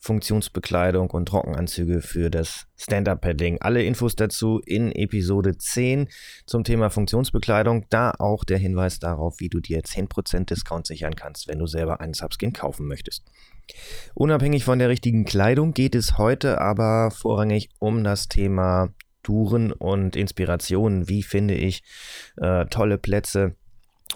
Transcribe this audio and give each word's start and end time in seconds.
Funktionsbekleidung 0.00 1.10
und 1.10 1.26
Trockenanzüge 1.26 2.00
für 2.00 2.30
das 2.30 2.66
Stand-Up-Paddling. 2.76 3.58
Alle 3.60 3.82
Infos 3.82 4.16
dazu 4.16 4.60
in 4.64 4.92
Episode 4.92 5.58
10 5.58 6.08
zum 6.46 6.64
Thema 6.64 6.88
Funktionsbekleidung. 6.88 7.84
Da 7.90 8.12
auch 8.18 8.44
der 8.44 8.56
Hinweis 8.56 8.98
darauf, 8.98 9.40
wie 9.40 9.50
du 9.50 9.60
dir 9.60 9.82
10% 9.82 10.46
Discount 10.46 10.86
sichern 10.86 11.14
kannst, 11.14 11.48
wenn 11.48 11.58
du 11.58 11.66
selber 11.66 12.00
einen 12.00 12.14
Subskin 12.14 12.54
kaufen 12.54 12.88
möchtest. 12.88 13.24
Unabhängig 14.14 14.64
von 14.64 14.78
der 14.78 14.88
richtigen 14.88 15.26
Kleidung 15.26 15.74
geht 15.74 15.94
es 15.94 16.16
heute 16.16 16.60
aber 16.60 17.10
vorrangig 17.10 17.68
um 17.78 18.02
das 18.02 18.28
Thema 18.28 18.88
Touren 19.22 19.70
und 19.70 20.16
Inspirationen. 20.16 21.08
Wie 21.08 21.22
finde 21.22 21.54
ich 21.54 21.82
äh, 22.38 22.64
tolle 22.66 22.96
Plätze? 22.96 23.54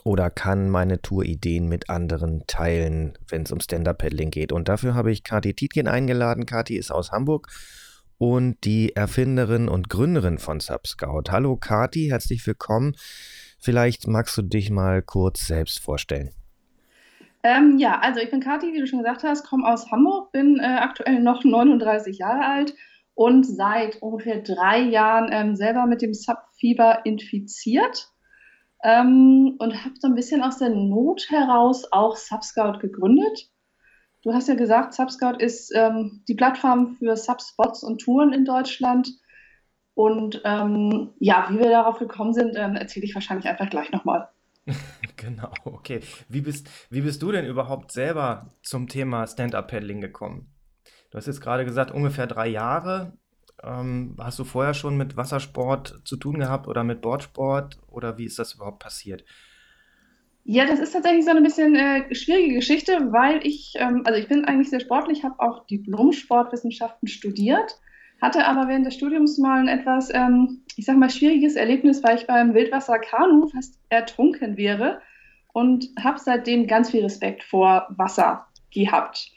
Oder 0.02 0.30
kann 0.30 0.70
meine 0.70 1.00
Tourideen 1.00 1.68
mit 1.68 1.88
anderen 1.88 2.44
teilen, 2.46 3.16
wenn 3.28 3.42
es 3.42 3.52
um 3.52 3.60
Stand-Up-Paddling 3.60 4.30
geht. 4.30 4.52
Und 4.52 4.68
dafür 4.68 4.94
habe 4.94 5.12
ich 5.12 5.22
Kati 5.22 5.54
Tietjen 5.54 5.86
eingeladen. 5.86 6.46
Kati 6.46 6.76
ist 6.76 6.90
aus 6.90 7.12
Hamburg 7.12 7.48
und 8.18 8.56
die 8.64 8.96
Erfinderin 8.96 9.68
und 9.68 9.88
Gründerin 9.88 10.38
von 10.38 10.60
Subscout. 10.60 11.30
Hallo 11.30 11.56
Kati, 11.56 12.08
herzlich 12.10 12.46
willkommen. 12.46 12.96
Vielleicht 13.58 14.06
magst 14.06 14.36
du 14.36 14.42
dich 14.42 14.70
mal 14.70 15.02
kurz 15.02 15.46
selbst 15.46 15.80
vorstellen. 15.80 16.30
Ähm, 17.42 17.76
ja, 17.78 18.00
also 18.00 18.20
ich 18.20 18.30
bin 18.30 18.40
Kati, 18.40 18.72
wie 18.72 18.80
du 18.80 18.86
schon 18.86 19.00
gesagt 19.00 19.22
hast, 19.22 19.46
komme 19.46 19.70
aus 19.70 19.90
Hamburg, 19.90 20.32
bin 20.32 20.58
äh, 20.60 20.64
aktuell 20.64 21.20
noch 21.20 21.44
39 21.44 22.18
Jahre 22.18 22.46
alt 22.46 22.74
und 23.14 23.44
seit 23.44 23.96
ungefähr 24.02 24.40
drei 24.40 24.80
Jahren 24.80 25.28
ähm, 25.30 25.54
selber 25.54 25.86
mit 25.86 26.02
dem 26.02 26.14
Subfieber 26.14 27.04
infiziert 27.04 28.13
ähm, 28.84 29.56
und 29.58 29.84
habe 29.84 29.94
so 29.98 30.06
ein 30.06 30.14
bisschen 30.14 30.42
aus 30.42 30.58
der 30.58 30.68
Not 30.68 31.26
heraus 31.30 31.90
auch 31.90 32.16
Subscout 32.16 32.78
gegründet. 32.78 33.50
Du 34.22 34.32
hast 34.32 34.48
ja 34.48 34.54
gesagt, 34.54 34.94
Subscout 34.94 35.38
ist 35.38 35.72
ähm, 35.74 36.22
die 36.28 36.34
Plattform 36.34 36.96
für 36.98 37.16
Subspots 37.16 37.82
und 37.82 38.00
Touren 38.00 38.32
in 38.32 38.44
Deutschland. 38.44 39.08
Und 39.94 40.42
ähm, 40.44 41.14
ja, 41.18 41.48
wie 41.50 41.58
wir 41.58 41.70
darauf 41.70 41.98
gekommen 41.98 42.34
sind, 42.34 42.56
ähm, 42.56 42.76
erzähle 42.76 43.06
ich 43.06 43.14
wahrscheinlich 43.14 43.46
einfach 43.46 43.70
gleich 43.70 43.90
nochmal. 43.90 44.28
genau, 45.16 45.50
okay. 45.64 46.00
Wie 46.28 46.40
bist, 46.40 46.68
wie 46.90 47.02
bist 47.02 47.22
du 47.22 47.32
denn 47.32 47.46
überhaupt 47.46 47.92
selber 47.92 48.54
zum 48.62 48.88
Thema 48.88 49.26
Stand-Up-Paddling 49.26 50.00
gekommen? 50.00 50.54
Du 51.10 51.18
hast 51.18 51.26
jetzt 51.26 51.40
gerade 51.40 51.64
gesagt, 51.64 51.90
ungefähr 51.90 52.26
drei 52.26 52.48
Jahre. 52.48 53.16
Ähm, 53.62 54.16
hast 54.18 54.38
du 54.38 54.44
vorher 54.44 54.74
schon 54.74 54.96
mit 54.96 55.16
Wassersport 55.16 56.00
zu 56.04 56.16
tun 56.16 56.38
gehabt 56.38 56.66
oder 56.66 56.84
mit 56.84 57.00
Boardsport 57.00 57.78
oder 57.88 58.18
wie 58.18 58.24
ist 58.24 58.38
das 58.38 58.54
überhaupt 58.54 58.80
passiert? 58.80 59.24
Ja, 60.46 60.66
das 60.66 60.78
ist 60.78 60.92
tatsächlich 60.92 61.24
so 61.24 61.30
eine 61.30 61.40
bisschen 61.40 61.74
äh, 61.74 62.14
schwierige 62.14 62.54
Geschichte, 62.56 63.12
weil 63.12 63.46
ich, 63.46 63.72
ähm, 63.76 64.02
also 64.04 64.18
ich 64.18 64.28
bin 64.28 64.44
eigentlich 64.44 64.68
sehr 64.68 64.80
sportlich, 64.80 65.24
habe 65.24 65.40
auch 65.40 65.66
Diplom-Sportwissenschaften 65.66 67.08
studiert, 67.08 67.80
hatte 68.20 68.46
aber 68.46 68.68
während 68.68 68.84
des 68.84 68.94
Studiums 68.94 69.38
mal 69.38 69.60
ein 69.60 69.68
etwas, 69.68 70.12
ähm, 70.12 70.62
ich 70.76 70.84
sag 70.84 70.98
mal, 70.98 71.08
schwieriges 71.08 71.56
Erlebnis, 71.56 72.02
weil 72.02 72.18
ich 72.18 72.26
beim 72.26 72.52
Wildwasser-Kanu 72.52 73.48
fast 73.48 73.78
ertrunken 73.88 74.58
wäre 74.58 75.00
und 75.54 75.88
habe 75.98 76.18
seitdem 76.18 76.66
ganz 76.66 76.90
viel 76.90 77.04
Respekt 77.04 77.42
vor 77.42 77.86
Wasser 77.96 78.46
gehabt. 78.70 79.30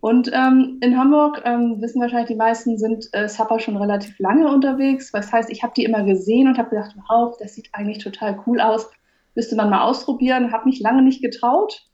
Und 0.00 0.30
ähm, 0.32 0.78
in 0.80 0.96
Hamburg, 0.96 1.42
ähm, 1.44 1.80
wissen 1.80 2.00
wahrscheinlich 2.00 2.28
die 2.28 2.36
meisten, 2.36 2.78
sind 2.78 3.06
äh, 3.12 3.28
Supper 3.28 3.58
schon 3.58 3.76
relativ 3.76 4.18
lange 4.18 4.48
unterwegs. 4.48 5.10
Das 5.10 5.32
heißt, 5.32 5.50
ich 5.50 5.62
habe 5.62 5.72
die 5.76 5.84
immer 5.84 6.04
gesehen 6.04 6.46
und 6.46 6.56
habe 6.56 6.70
gedacht, 6.70 6.94
wow, 7.08 7.36
das 7.38 7.54
sieht 7.54 7.68
eigentlich 7.72 7.98
total 7.98 8.38
cool 8.46 8.60
aus. 8.60 8.88
Müsste 9.34 9.56
man 9.56 9.70
mal 9.70 9.82
ausprobieren. 9.82 10.52
Habe 10.52 10.66
mich 10.66 10.80
lange 10.80 11.02
nicht 11.02 11.20
getraut, 11.20 11.84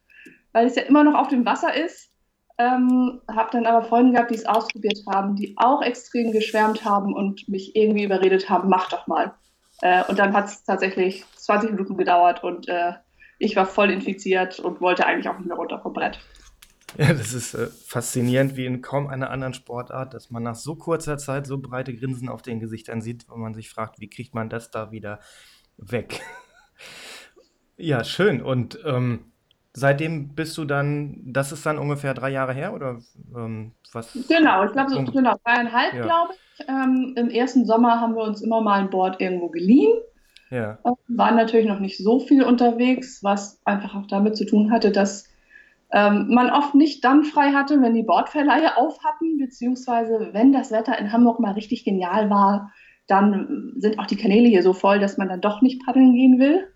weil 0.52 0.66
es 0.66 0.76
ja 0.76 0.82
immer 0.82 1.02
noch 1.02 1.14
auf 1.14 1.28
dem 1.28 1.46
Wasser 1.46 1.74
ist. 1.74 2.10
Ähm, 2.58 3.20
habe 3.28 3.48
dann 3.52 3.66
aber 3.66 3.86
Freunde 3.86 4.12
gehabt, 4.12 4.30
die 4.30 4.36
es 4.36 4.46
ausprobiert 4.46 5.00
haben, 5.08 5.34
die 5.34 5.54
auch 5.56 5.82
extrem 5.82 6.30
geschwärmt 6.30 6.84
haben 6.84 7.12
und 7.14 7.48
mich 7.48 7.74
irgendwie 7.74 8.04
überredet 8.04 8.48
haben, 8.48 8.68
mach 8.68 8.90
doch 8.90 9.06
mal. 9.06 9.34
Äh, 9.80 10.04
und 10.04 10.18
dann 10.18 10.34
hat 10.34 10.46
es 10.46 10.62
tatsächlich 10.62 11.24
20 11.36 11.72
Minuten 11.72 11.96
gedauert 11.96 12.44
und 12.44 12.68
äh, 12.68 12.92
ich 13.38 13.56
war 13.56 13.66
voll 13.66 13.90
infiziert 13.90 14.60
und 14.60 14.80
wollte 14.80 15.04
eigentlich 15.04 15.28
auch 15.28 15.36
nicht 15.36 15.48
mehr 15.48 15.56
runter 15.56 15.80
vom 15.80 15.92
Brett. 15.92 16.20
Ja, 16.96 17.12
das 17.12 17.32
ist 17.32 17.54
äh, 17.54 17.66
faszinierend 17.66 18.56
wie 18.56 18.66
in 18.66 18.80
kaum 18.80 19.08
einer 19.08 19.30
anderen 19.30 19.54
Sportart, 19.54 20.14
dass 20.14 20.30
man 20.30 20.42
nach 20.42 20.54
so 20.54 20.76
kurzer 20.76 21.18
Zeit 21.18 21.46
so 21.46 21.58
breite 21.58 21.94
Grinsen 21.94 22.28
auf 22.28 22.42
den 22.42 22.60
Gesichtern 22.60 23.00
sieht, 23.00 23.28
wo 23.28 23.36
man 23.36 23.54
sich 23.54 23.68
fragt, 23.70 24.00
wie 24.00 24.08
kriegt 24.08 24.34
man 24.34 24.48
das 24.48 24.70
da 24.70 24.92
wieder 24.92 25.18
weg? 25.76 26.20
ja, 27.76 28.04
schön. 28.04 28.42
Und 28.42 28.78
ähm, 28.84 29.32
seitdem 29.72 30.34
bist 30.34 30.56
du 30.56 30.64
dann, 30.64 31.20
das 31.24 31.52
ist 31.52 31.66
dann 31.66 31.78
ungefähr 31.78 32.14
drei 32.14 32.30
Jahre 32.30 32.54
her 32.54 32.72
oder 32.74 33.00
ähm, 33.36 33.72
was? 33.92 34.12
Genau, 34.28 34.64
ich 34.64 34.72
glaube 34.72 34.90
so 34.90 35.04
genau, 35.04 35.36
dreieinhalb, 35.44 35.94
ja. 35.94 36.02
glaube 36.02 36.34
ich. 36.34 36.68
Ähm, 36.68 37.14
Im 37.16 37.30
ersten 37.30 37.66
Sommer 37.66 38.00
haben 38.00 38.14
wir 38.14 38.22
uns 38.22 38.40
immer 38.40 38.60
mal 38.60 38.80
ein 38.80 38.90
Board 38.90 39.20
irgendwo 39.20 39.48
geliehen. 39.48 39.92
Ja. 40.50 40.78
Waren 41.08 41.34
natürlich 41.34 41.66
noch 41.66 41.80
nicht 41.80 41.98
so 41.98 42.20
viel 42.20 42.44
unterwegs, 42.44 43.24
was 43.24 43.60
einfach 43.64 43.96
auch 43.96 44.06
damit 44.06 44.36
zu 44.36 44.46
tun 44.46 44.70
hatte, 44.70 44.92
dass 44.92 45.28
ähm, 45.92 46.26
man 46.28 46.50
oft 46.50 46.74
nicht 46.74 47.04
dann 47.04 47.24
frei 47.24 47.52
hatte, 47.52 47.80
wenn 47.80 47.94
die 47.94 48.02
Bordverleihe 48.02 48.76
auf 48.76 49.02
hatten, 49.04 49.38
beziehungsweise 49.38 50.30
wenn 50.32 50.52
das 50.52 50.72
Wetter 50.72 50.98
in 50.98 51.12
Hamburg 51.12 51.40
mal 51.40 51.52
richtig 51.52 51.84
genial 51.84 52.30
war, 52.30 52.72
dann 53.06 53.72
sind 53.76 53.98
auch 53.98 54.06
die 54.06 54.16
Kanäle 54.16 54.48
hier 54.48 54.62
so 54.62 54.72
voll, 54.72 54.98
dass 54.98 55.18
man 55.18 55.28
dann 55.28 55.40
doch 55.40 55.62
nicht 55.62 55.84
paddeln 55.84 56.14
gehen 56.14 56.38
will. 56.38 56.68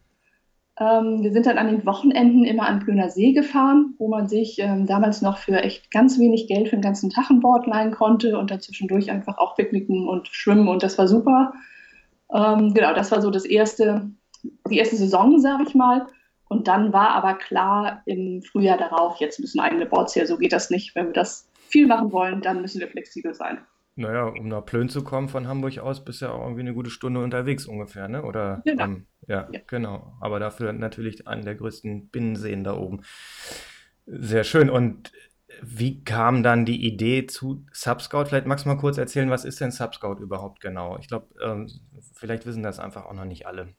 Ähm, 0.78 1.22
wir 1.22 1.32
sind 1.32 1.46
dann 1.46 1.58
an 1.58 1.69
den 1.69 1.84
Wochenenden 1.86 2.44
immer 2.44 2.69
an 2.69 2.80
Plöner 2.80 3.10
See 3.10 3.32
gefahren, 3.32 3.94
wo 3.98 4.08
man 4.08 4.28
sich 4.28 4.58
ähm, 4.60 4.86
damals 4.86 5.22
noch 5.22 5.38
für 5.38 5.62
echt 5.62 5.90
ganz 5.90 6.19
wenig 6.19 6.46
Geld 6.46 6.69
für 6.69 6.76
den 6.76 6.82
ganzen 6.82 7.10
Tag 7.10 7.30
ein 7.30 7.40
Board 7.40 7.66
leihen 7.66 7.90
konnte 7.90 8.38
und 8.38 8.50
dazwischendurch 8.50 9.10
einfach 9.10 9.38
auch 9.38 9.56
picknicken 9.56 10.06
und 10.06 10.28
schwimmen 10.28 10.69
und 10.69 10.82
das 10.82 10.96
war 10.98 11.08
super. 11.08 11.52
Ähm, 12.32 12.75
genau, 12.75 12.94
das 12.94 13.10
war 13.10 13.20
so 13.20 13.30
das 13.30 13.44
erste, 13.44 14.10
die 14.70 14.78
erste 14.78 14.96
Saison, 14.96 15.40
sage 15.40 15.64
ich 15.66 15.75
mal. 15.75 16.06
Und 16.48 16.66
dann 16.66 16.92
war 16.92 17.10
aber 17.10 17.34
klar 17.34 18.03
im 18.06 18.42
Frühjahr 18.42 18.78
darauf, 18.78 19.16
jetzt 19.19 19.38
müssen 19.38 19.60
eigene 19.60 19.86
Boards 19.86 20.16
her, 20.16 20.26
so 20.26 20.38
geht 20.38 20.53
das 20.53 20.70
nicht. 20.70 20.94
Wenn 20.94 21.06
wir 21.06 21.12
das 21.12 21.48
viel 21.69 21.86
machen 21.86 22.12
wollen, 22.12 22.41
dann 22.41 22.62
müssen 22.62 22.81
wir 22.81 22.88
flexibel 22.88 23.34
sein. 23.34 23.59
Naja, 23.97 24.26
um 24.26 24.48
nach 24.48 24.64
Plön 24.64 24.88
zu 24.88 25.03
kommen 25.03 25.28
von 25.28 25.48
Hamburg 25.48 25.78
aus, 25.78 26.04
bist 26.04 26.22
ja 26.22 26.31
auch 26.31 26.42
irgendwie 26.42 26.60
eine 26.60 26.72
gute 26.72 26.88
Stunde 26.88 27.20
unterwegs 27.20 27.66
ungefähr, 27.66 28.08
ne? 28.08 28.22
Oder 28.22 28.62
genau. 28.64 28.84
Ähm, 28.84 29.06
ja, 29.26 29.48
ja, 29.50 29.60
genau. 29.66 30.14
Aber 30.20 30.38
dafür 30.38 30.72
natürlich 30.72 31.26
einen 31.26 31.44
der 31.44 31.56
größten 31.56 32.08
Binnenseen 32.08 32.62
da 32.62 32.76
oben. 32.76 33.03
Sehr 34.06 34.44
schön. 34.44 34.70
Und 34.70 35.12
wie 35.62 36.04
kam 36.04 36.42
dann 36.42 36.64
die 36.64 36.87
Idee 36.87 37.26
zu 37.26 37.66
Subscout? 37.72 38.26
Vielleicht 38.26 38.47
magst 38.47 38.64
du 38.64 38.69
mal 38.69 38.76
kurz 38.76 38.98
erzählen, 38.98 39.31
was 39.31 39.44
ist 39.44 39.60
denn 39.60 39.72
Subscout 39.72 40.20
überhaupt 40.20 40.60
genau? 40.60 40.97
Ich 40.98 41.08
glaube, 41.08 41.26
ähm, 41.42 41.69
vielleicht 42.14 42.47
wissen 42.47 42.62
das 42.62 42.78
einfach 42.78 43.06
auch 43.06 43.14
noch 43.14 43.25
nicht 43.25 43.47
alle. 43.47 43.75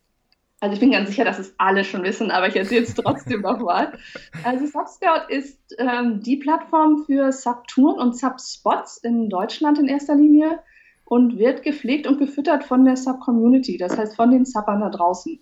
Also 0.61 0.73
ich 0.73 0.79
bin 0.79 0.91
ganz 0.91 1.09
sicher, 1.09 1.23
dass 1.23 1.39
es 1.39 1.55
alle 1.57 1.85
schon 1.85 2.03
wissen, 2.03 2.31
aber 2.31 2.47
ich 2.47 2.55
erzähle 2.55 2.83
es 2.83 2.93
trotzdem 2.93 3.41
nochmal. 3.43 3.97
Also 4.43 4.65
Subscout 4.65 5.29
ist 5.29 5.57
ähm, 5.77 6.21
die 6.21 6.37
Plattform 6.37 7.05
für 7.05 7.31
Subtouren 7.31 7.99
und 7.99 8.17
Subspots 8.17 8.97
in 8.97 9.29
Deutschland 9.29 9.79
in 9.79 9.87
erster 9.87 10.15
Linie 10.15 10.59
und 11.05 11.37
wird 11.37 11.63
gepflegt 11.63 12.07
und 12.07 12.19
gefüttert 12.19 12.63
von 12.63 12.85
der 12.85 12.97
Sub-Community, 12.97 13.77
das 13.77 13.97
heißt 13.97 14.15
von 14.15 14.31
den 14.31 14.45
Suppern 14.45 14.81
da 14.81 14.89
draußen 14.89 15.39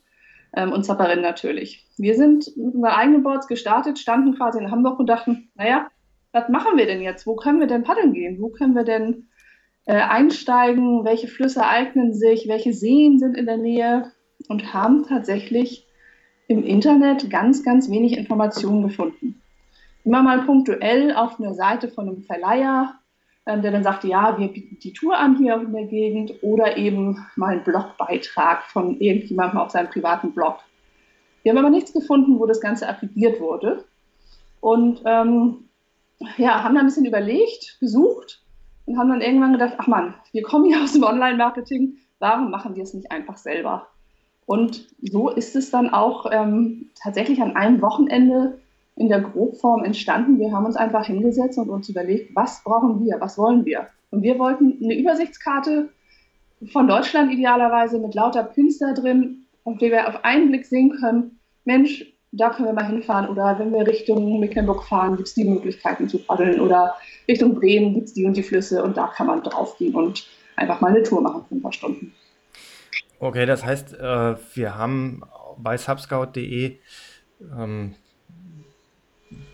ähm, 0.56 0.72
und 0.72 0.86
Supperinnen 0.86 1.24
natürlich. 1.24 1.86
Wir 1.98 2.16
sind 2.16 2.56
mit 2.56 2.75
unseren 2.75 2.92
eigenen 2.92 3.24
Boards 3.24 3.48
gestartet, 3.48 4.00
standen 4.00 4.36
quasi 4.36 4.60
in 4.60 4.72
Hamburg 4.72 5.00
und 5.00 5.08
dachten, 5.08 5.50
naja, 5.56 5.90
was 6.31 6.50
machen 6.50 6.78
wir 6.78 6.86
denn 6.86 7.02
jetzt? 7.02 7.25
Wo 7.25 7.36
können 7.36 7.60
wir 7.60 7.68
denn 7.68 7.84
paddeln 7.84 8.13
gehen? 8.13 8.40
Wo 8.40 8.50
können 8.50 8.75
wir 8.75 8.84
denn 8.84 9.28
äh, 9.86 9.96
einsteigen? 9.96 11.04
Welche 11.04 11.28
Flüsse 11.28 11.66
eignen 11.66 12.13
sich? 12.13 12.48
Welche 12.48 12.74
Seen 12.74 13.18
sind 13.18 13.36
in 13.36 13.46
der 13.46 13.58
Nähe? 13.58 14.12
Und 14.48 14.74
haben 14.74 15.06
tatsächlich 15.08 15.86
im 16.48 16.64
Internet 16.64 17.30
ganz, 17.30 17.64
ganz 17.64 17.90
wenig 17.90 18.18
Informationen 18.18 18.84
gefunden. 18.84 19.42
Immer 20.04 20.24
mal 20.24 20.44
punktuell 20.44 21.14
auf 21.14 21.40
einer 21.40 21.54
Seite 21.54 21.90
von 21.90 22.08
einem 22.08 22.22
Verleiher, 22.22 22.96
ähm, 23.46 23.62
der 23.62 23.72
dann 23.72 23.84
sagte, 23.84 24.08
ja, 24.08 24.38
wir 24.40 24.48
bieten 24.48 24.78
die 24.82 24.94
Tour 24.94 25.18
an 25.18 25.38
hier 25.38 25.56
in 25.56 25.74
der 25.74 25.86
Gegend 25.86 26.34
oder 26.42 26.78
eben 26.78 27.26
mal 27.36 27.54
einen 27.54 27.64
Blogbeitrag 27.64 28.64
von 28.64 29.00
irgendjemandem 29.00 29.60
auf 29.60 29.72
seinem 29.72 29.90
privaten 29.90 30.34
Blog. 30.34 30.60
Wir 31.44 31.52
haben 31.52 31.60
aber 31.60 31.70
nichts 31.70 31.94
gefunden, 31.94 32.40
wo 32.40 32.46
das 32.46 32.62
Ganze 32.62 32.88
aggregiert 32.88 33.40
wurde. 33.40 33.84
Und 34.62 35.02
ähm, 35.06 35.66
ja, 36.38 36.64
haben 36.64 36.76
dann 36.76 36.86
ein 36.86 36.88
bisschen 36.88 37.06
überlegt, 37.06 37.78
gesucht 37.80 38.42
und 38.86 38.98
haben 38.98 39.10
dann 39.10 39.22
irgendwann 39.22 39.54
gedacht, 39.54 39.76
ach 39.78 39.88
man, 39.88 40.14
wir 40.32 40.44
kommen 40.44 40.66
hier 40.66 40.82
aus 40.82 40.94
dem 40.94 41.04
Online-Marketing, 41.04 41.98
Warum 42.20 42.50
machen 42.50 42.76
wir 42.76 42.84
es 42.84 42.94
nicht 42.94 43.12
einfach 43.12 43.38
selber? 43.38 43.88
Und 44.48 44.88
so 45.02 45.30
ist 45.30 45.56
es 45.58 45.70
dann 45.72 45.90
auch 45.94 46.26
ähm, 46.32 46.90
tatsächlich 47.00 47.42
an 47.42 47.56
einem 47.56 47.82
Wochenende 47.82 48.58
in 48.96 49.10
der 49.10 49.20
Grobform 49.20 49.84
entstanden. 49.84 50.40
Wir 50.40 50.54
haben 50.54 50.66
uns 50.66 50.78
einfach 50.78 51.06
hingesetzt 51.06 51.58
und 51.60 51.70
uns 51.70 51.90
überlegt, 51.90 52.34
was 52.34 52.64
brauchen 52.64 53.06
wir, 53.06 53.18
was 53.20 53.38
wollen 53.38 53.66
wir? 53.66 53.88
Und 54.10 54.24
wir 54.24 54.40
wollten 54.40 54.80
eine 54.82 54.98
Übersichtskarte 54.98 55.90
von 56.72 56.88
Deutschland 56.88 57.32
idealerweise 57.32 58.00
mit 58.00 58.16
lauter 58.16 58.50
da 58.80 58.94
drin, 58.94 59.44
auf 59.66 59.78
der 59.80 59.92
wir 59.92 60.08
auf 60.08 60.24
einen 60.24 60.48
Blick 60.48 60.66
sehen 60.66 60.92
können, 60.92 61.40
Mensch, 61.66 62.06
da 62.32 62.50
können 62.50 62.70
wir 62.70 62.74
mal 62.74 62.88
hinfahren. 62.88 63.28
Oder 63.28 63.60
wenn 63.60 63.74
wir 63.74 63.86
Richtung 63.86 64.40
Mecklenburg 64.40 64.86
fahren, 64.86 65.18
gibt 65.18 65.28
es 65.28 65.34
die 65.34 65.44
Möglichkeiten 65.44 66.08
zu 66.08 66.20
paddeln. 66.20 66.62
Oder 66.62 66.96
Richtung 67.28 67.56
Bremen 67.56 67.94
gibt 67.94 68.08
es 68.08 68.14
die 68.14 68.26
und 68.26 68.38
die 68.38 68.44
Flüsse 68.44 68.82
und 68.82 68.96
da 68.96 69.08
kann 69.08 69.28
man 69.28 69.44
draufgehen 69.44 69.94
und 69.94 70.26
einfach 70.56 70.80
mal 70.80 70.92
eine 70.92 71.04
Tour 71.04 71.22
machen 71.22 71.44
für 71.50 71.56
ein 71.56 71.62
paar 71.62 71.74
Stunden. 71.74 72.14
Okay, 73.19 73.48
das 73.48 73.66
heißt, 73.66 73.96
äh, 73.96 74.36
wir 74.54 74.75
haben 74.75 75.24
bei 75.58 75.75
subscout.de 75.78 76.78
ähm, 77.42 77.96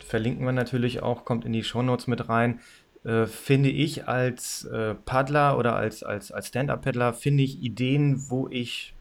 verlinken 0.06 0.46
wir 0.46 0.52
natürlich 0.52 1.02
auch, 1.02 1.24
kommt 1.24 1.46
in 1.46 1.54
die 1.54 1.64
Shownotes 1.64 2.08
mit 2.08 2.28
rein. 2.28 2.60
Äh, 3.06 3.26
finde 3.26 3.70
ich 3.70 4.08
als 4.08 4.66
äh, 4.66 4.96
Paddler 4.96 5.58
oder 5.58 5.78
als, 5.78 6.04
als, 6.04 6.34
als 6.34 6.48
Stand-Up-Paddler, 6.48 7.14
finde 7.14 7.44
ich 7.44 7.62
Ideen, 7.62 8.30
wo 8.30 8.48
ich 8.50 8.94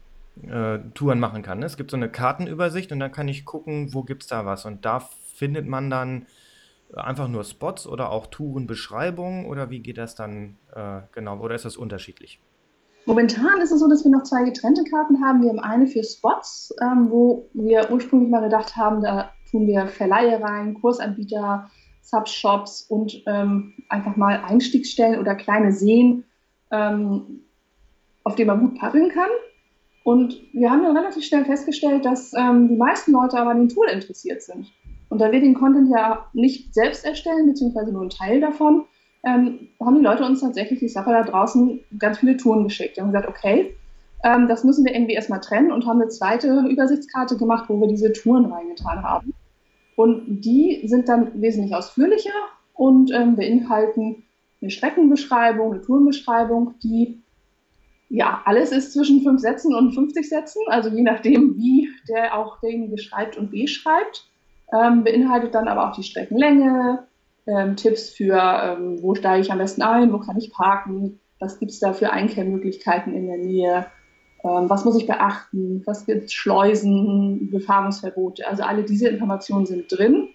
Touren 0.95 1.19
machen 1.19 1.43
kann. 1.43 1.59
Ne? 1.59 1.67
Es 1.67 1.77
gibt 1.77 1.91
so 1.91 1.95
eine 1.95 2.09
Kartenübersicht 2.09 2.91
und 2.91 2.99
dann 2.99 3.11
kann 3.11 3.27
ich 3.27 3.45
gucken, 3.45 3.93
wo 3.93 4.01
gibt 4.01 4.23
es 4.23 4.29
da 4.29 4.47
was. 4.47 4.65
Und 4.65 4.83
da 4.83 5.07
findet 5.35 5.67
man 5.67 5.91
dann 5.91 6.25
einfach 6.91 7.27
nur 7.27 7.43
Spots 7.43 7.85
oder 7.85 8.09
auch 8.09 8.25
Tourenbeschreibungen 8.25 9.45
oder 9.45 9.69
wie 9.69 9.81
geht 9.81 9.99
das 9.99 10.15
dann 10.15 10.57
genau? 11.11 11.37
Oder 11.37 11.53
ist 11.53 11.65
das 11.65 11.77
unterschiedlich? 11.77 12.39
Momentan 13.05 13.59
ist 13.61 13.71
es 13.71 13.79
so, 13.79 13.89
dass 13.89 14.03
wir 14.05 14.11
noch 14.11 14.23
zwei 14.23 14.43
getrennte 14.43 14.83
Karten 14.85 15.23
haben. 15.23 15.41
Wir 15.41 15.49
haben 15.49 15.59
eine 15.59 15.87
für 15.87 16.03
Spots, 16.03 16.73
ähm, 16.81 17.09
wo 17.09 17.49
wir 17.53 17.91
ursprünglich 17.91 18.29
mal 18.29 18.41
gedacht 18.41 18.75
haben, 18.77 19.01
da 19.01 19.31
tun 19.51 19.67
wir 19.67 19.87
Verleihe 19.87 20.41
rein, 20.41 20.73
Kursanbieter, 20.75 21.69
Subshops 22.01 22.83
und 22.83 23.23
ähm, 23.27 23.73
einfach 23.89 24.15
mal 24.15 24.41
Einstiegsstellen 24.45 25.19
oder 25.19 25.35
kleine 25.35 25.71
Seen, 25.71 26.23
ähm, 26.71 27.41
auf 28.23 28.35
denen 28.35 28.47
man 28.47 28.59
gut 28.61 28.79
paddeln 28.79 29.09
kann. 29.09 29.29
Und 30.03 30.37
wir 30.53 30.69
haben 30.69 30.83
dann 30.83 30.97
relativ 30.97 31.25
schnell 31.25 31.45
festgestellt, 31.45 32.05
dass 32.05 32.33
ähm, 32.33 32.69
die 32.69 32.75
meisten 32.75 33.11
Leute 33.11 33.37
aber 33.37 33.51
an 33.51 33.59
dem 33.59 33.69
Tool 33.69 33.87
interessiert 33.87 34.41
sind. 34.41 34.71
Und 35.09 35.19
da 35.19 35.31
wir 35.31 35.39
den 35.39 35.53
Content 35.53 35.89
ja 35.89 36.27
nicht 36.33 36.73
selbst 36.73 37.05
erstellen, 37.05 37.47
beziehungsweise 37.47 37.91
nur 37.91 38.01
einen 38.01 38.09
Teil 38.09 38.41
davon, 38.41 38.85
ähm, 39.23 39.69
haben 39.79 39.95
die 39.95 40.03
Leute 40.03 40.25
uns 40.25 40.41
tatsächlich, 40.41 40.79
die 40.79 40.89
Sache 40.89 41.11
da 41.11 41.23
draußen, 41.23 41.79
ganz 41.97 42.19
viele 42.19 42.37
Touren 42.37 42.63
geschickt. 42.65 42.97
Wir 42.97 43.03
haben 43.03 43.11
gesagt, 43.11 43.29
okay, 43.29 43.75
ähm, 44.23 44.47
das 44.47 44.63
müssen 44.63 44.85
wir 44.85 44.93
irgendwie 44.93 45.13
erstmal 45.13 45.39
trennen 45.39 45.71
und 45.71 45.85
haben 45.85 46.01
eine 46.01 46.09
zweite 46.09 46.65
Übersichtskarte 46.69 47.37
gemacht, 47.37 47.65
wo 47.69 47.79
wir 47.79 47.87
diese 47.87 48.11
Touren 48.11 48.45
reingetan 48.45 49.03
haben. 49.03 49.33
Und 49.95 50.41
die 50.41 50.81
sind 50.85 51.07
dann 51.07 51.41
wesentlich 51.41 51.73
ausführlicher 51.75 52.31
und 52.73 53.11
ähm, 53.11 53.35
beinhalten 53.35 54.23
eine 54.61 54.71
Streckenbeschreibung, 54.71 55.73
eine 55.73 55.81
Tourenbeschreibung, 55.81 56.75
die 56.81 57.21
ja, 58.09 58.41
alles 58.45 58.71
ist 58.71 58.93
zwischen 58.93 59.21
fünf 59.21 59.41
Sätzen 59.41 59.73
und 59.73 59.93
50 59.93 60.27
Sätzen, 60.27 60.61
also 60.67 60.89
je 60.89 61.01
nachdem, 61.01 61.57
wie 61.57 61.89
der 62.07 62.37
auch 62.37 62.59
derjenige 62.59 62.97
schreibt 62.97 63.37
und 63.37 63.49
beschreibt. 63.51 64.29
Ähm, 64.71 65.03
beinhaltet 65.03 65.53
dann 65.55 65.67
aber 65.67 65.89
auch 65.89 65.95
die 65.95 66.03
Streckenlänge, 66.03 67.07
ähm, 67.47 67.75
Tipps 67.75 68.09
für, 68.09 68.37
ähm, 68.37 69.01
wo 69.01 69.15
steige 69.15 69.41
ich 69.41 69.51
am 69.51 69.57
besten 69.57 69.81
ein, 69.81 70.13
wo 70.13 70.19
kann 70.19 70.37
ich 70.37 70.51
parken, 70.51 71.19
was 71.39 71.59
gibt 71.59 71.71
es 71.71 71.79
da 71.79 71.93
für 71.93 72.11
Einkehrmöglichkeiten 72.11 73.13
in 73.13 73.27
der 73.27 73.37
Nähe, 73.37 73.85
ähm, 74.43 74.69
was 74.69 74.85
muss 74.85 74.97
ich 74.97 75.07
beachten, 75.07 75.83
was 75.85 76.05
gibt 76.05 76.25
es 76.25 76.33
Schleusen, 76.33 77.49
Befahrungsverbote. 77.49 78.47
Also 78.47 78.63
alle 78.63 78.83
diese 78.83 79.09
Informationen 79.09 79.65
sind 79.65 79.91
drin. 79.91 80.29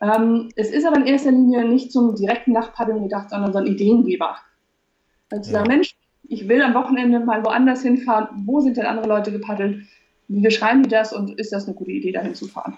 Ähm, 0.00 0.48
es 0.56 0.70
ist 0.70 0.86
aber 0.86 0.96
in 0.96 1.06
erster 1.06 1.30
Linie 1.30 1.64
nicht 1.64 1.92
zum 1.92 2.14
direkten 2.14 2.52
Nachtpaddeln 2.52 3.02
gedacht, 3.02 3.30
sondern 3.30 3.52
so 3.52 3.58
ein 3.58 3.66
Ideengeber. 3.66 4.36
Also 5.30 5.50
ja. 5.50 5.58
sagen, 5.58 5.68
Mensch, 5.68 5.94
ich 6.28 6.48
will 6.48 6.62
am 6.62 6.74
Wochenende 6.74 7.20
mal 7.20 7.44
woanders 7.44 7.82
hinfahren. 7.82 8.28
Wo 8.46 8.60
sind 8.60 8.76
denn 8.76 8.86
andere 8.86 9.08
Leute 9.08 9.30
gepaddelt? 9.32 9.84
Wie 10.28 10.40
beschreiben 10.40 10.82
die 10.82 10.88
das 10.88 11.12
und 11.12 11.38
ist 11.38 11.52
das 11.52 11.66
eine 11.66 11.74
gute 11.74 11.90
Idee, 11.90 12.12
dahin 12.12 12.34
zu 12.34 12.46
fahren? 12.46 12.76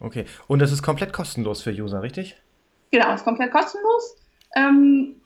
Okay, 0.00 0.24
und 0.46 0.60
das 0.60 0.72
ist 0.72 0.82
komplett 0.82 1.12
kostenlos 1.12 1.62
für 1.62 1.70
User, 1.70 2.02
richtig? 2.02 2.36
Genau, 2.90 3.14
ist 3.14 3.24
komplett 3.24 3.52
kostenlos. 3.52 4.16
Ähm, 4.56 5.16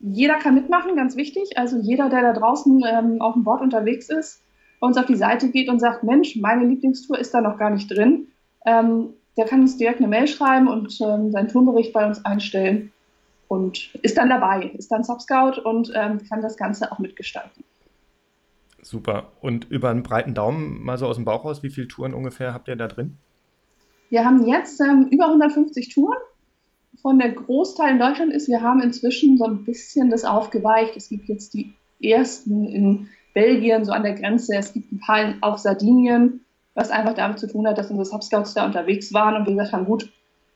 jeder 0.00 0.38
kann 0.38 0.54
mitmachen, 0.54 0.96
ganz 0.96 1.16
wichtig. 1.16 1.56
Also 1.56 1.78
jeder, 1.78 2.08
der 2.08 2.22
da 2.22 2.32
draußen 2.32 2.82
ähm, 2.86 3.20
auf 3.20 3.34
dem 3.34 3.44
Board 3.44 3.60
unterwegs 3.60 4.08
ist, 4.08 4.42
bei 4.80 4.86
uns 4.88 4.96
auf 4.96 5.06
die 5.06 5.14
Seite 5.14 5.50
geht 5.50 5.68
und 5.68 5.78
sagt, 5.78 6.02
Mensch, 6.02 6.36
meine 6.36 6.66
Lieblingstour 6.66 7.18
ist 7.18 7.32
da 7.32 7.40
noch 7.40 7.58
gar 7.58 7.70
nicht 7.70 7.88
drin, 7.88 8.28
ähm, 8.66 9.10
der 9.36 9.46
kann 9.46 9.60
uns 9.60 9.76
direkt 9.76 9.98
eine 9.98 10.08
Mail 10.08 10.26
schreiben 10.26 10.68
und 10.68 11.00
ähm, 11.00 11.30
seinen 11.30 11.48
Tourbericht 11.48 11.92
bei 11.92 12.06
uns 12.06 12.24
einstellen 12.24 12.92
und 13.48 13.94
ist 14.02 14.18
dann 14.18 14.28
dabei, 14.28 14.72
ist 14.76 14.90
dann 14.90 15.04
Subscout 15.04 15.60
und 15.62 15.92
ähm, 15.94 16.20
kann 16.28 16.42
das 16.42 16.56
Ganze 16.56 16.90
auch 16.90 16.98
mitgestalten. 16.98 17.64
Super. 18.82 19.32
Und 19.40 19.70
über 19.70 19.90
einen 19.90 20.02
breiten 20.02 20.34
Daumen 20.34 20.82
mal 20.82 20.98
so 20.98 21.06
aus 21.06 21.16
dem 21.16 21.24
Bauch 21.24 21.44
raus, 21.44 21.62
wie 21.62 21.70
viele 21.70 21.86
Touren 21.86 22.14
ungefähr 22.14 22.52
habt 22.52 22.68
ihr 22.68 22.76
da 22.76 22.88
drin? 22.88 23.18
Wir 24.10 24.24
haben 24.24 24.46
jetzt 24.46 24.80
ähm, 24.80 25.06
über 25.10 25.26
150 25.26 25.94
Touren 25.94 26.18
von 27.00 27.18
der 27.18 27.32
Großteil 27.32 27.92
in 27.92 27.98
Deutschland 27.98 28.32
ist, 28.32 28.48
wir 28.48 28.60
haben 28.60 28.82
inzwischen 28.82 29.38
so 29.38 29.44
ein 29.44 29.64
bisschen 29.64 30.10
das 30.10 30.24
aufgeweicht. 30.24 30.96
Es 30.96 31.08
gibt 31.08 31.28
jetzt 31.28 31.54
die 31.54 31.74
ersten 32.02 32.66
in 32.66 33.08
Belgien, 33.34 33.84
so 33.84 33.92
an 33.92 34.02
der 34.02 34.14
Grenze. 34.14 34.56
Es 34.56 34.72
gibt 34.72 34.92
ein 34.92 35.00
paar 35.00 35.34
auf 35.40 35.58
Sardinien, 35.58 36.44
was 36.74 36.90
einfach 36.90 37.14
damit 37.14 37.38
zu 37.38 37.48
tun 37.48 37.66
hat, 37.66 37.78
dass 37.78 37.90
unsere 37.90 38.06
Subscouts 38.06 38.54
da 38.54 38.66
unterwegs 38.66 39.12
waren 39.12 39.36
und 39.36 39.46
wir 39.46 39.54
gesagt 39.54 39.72
haben, 39.72 39.86
gut, 39.86 40.12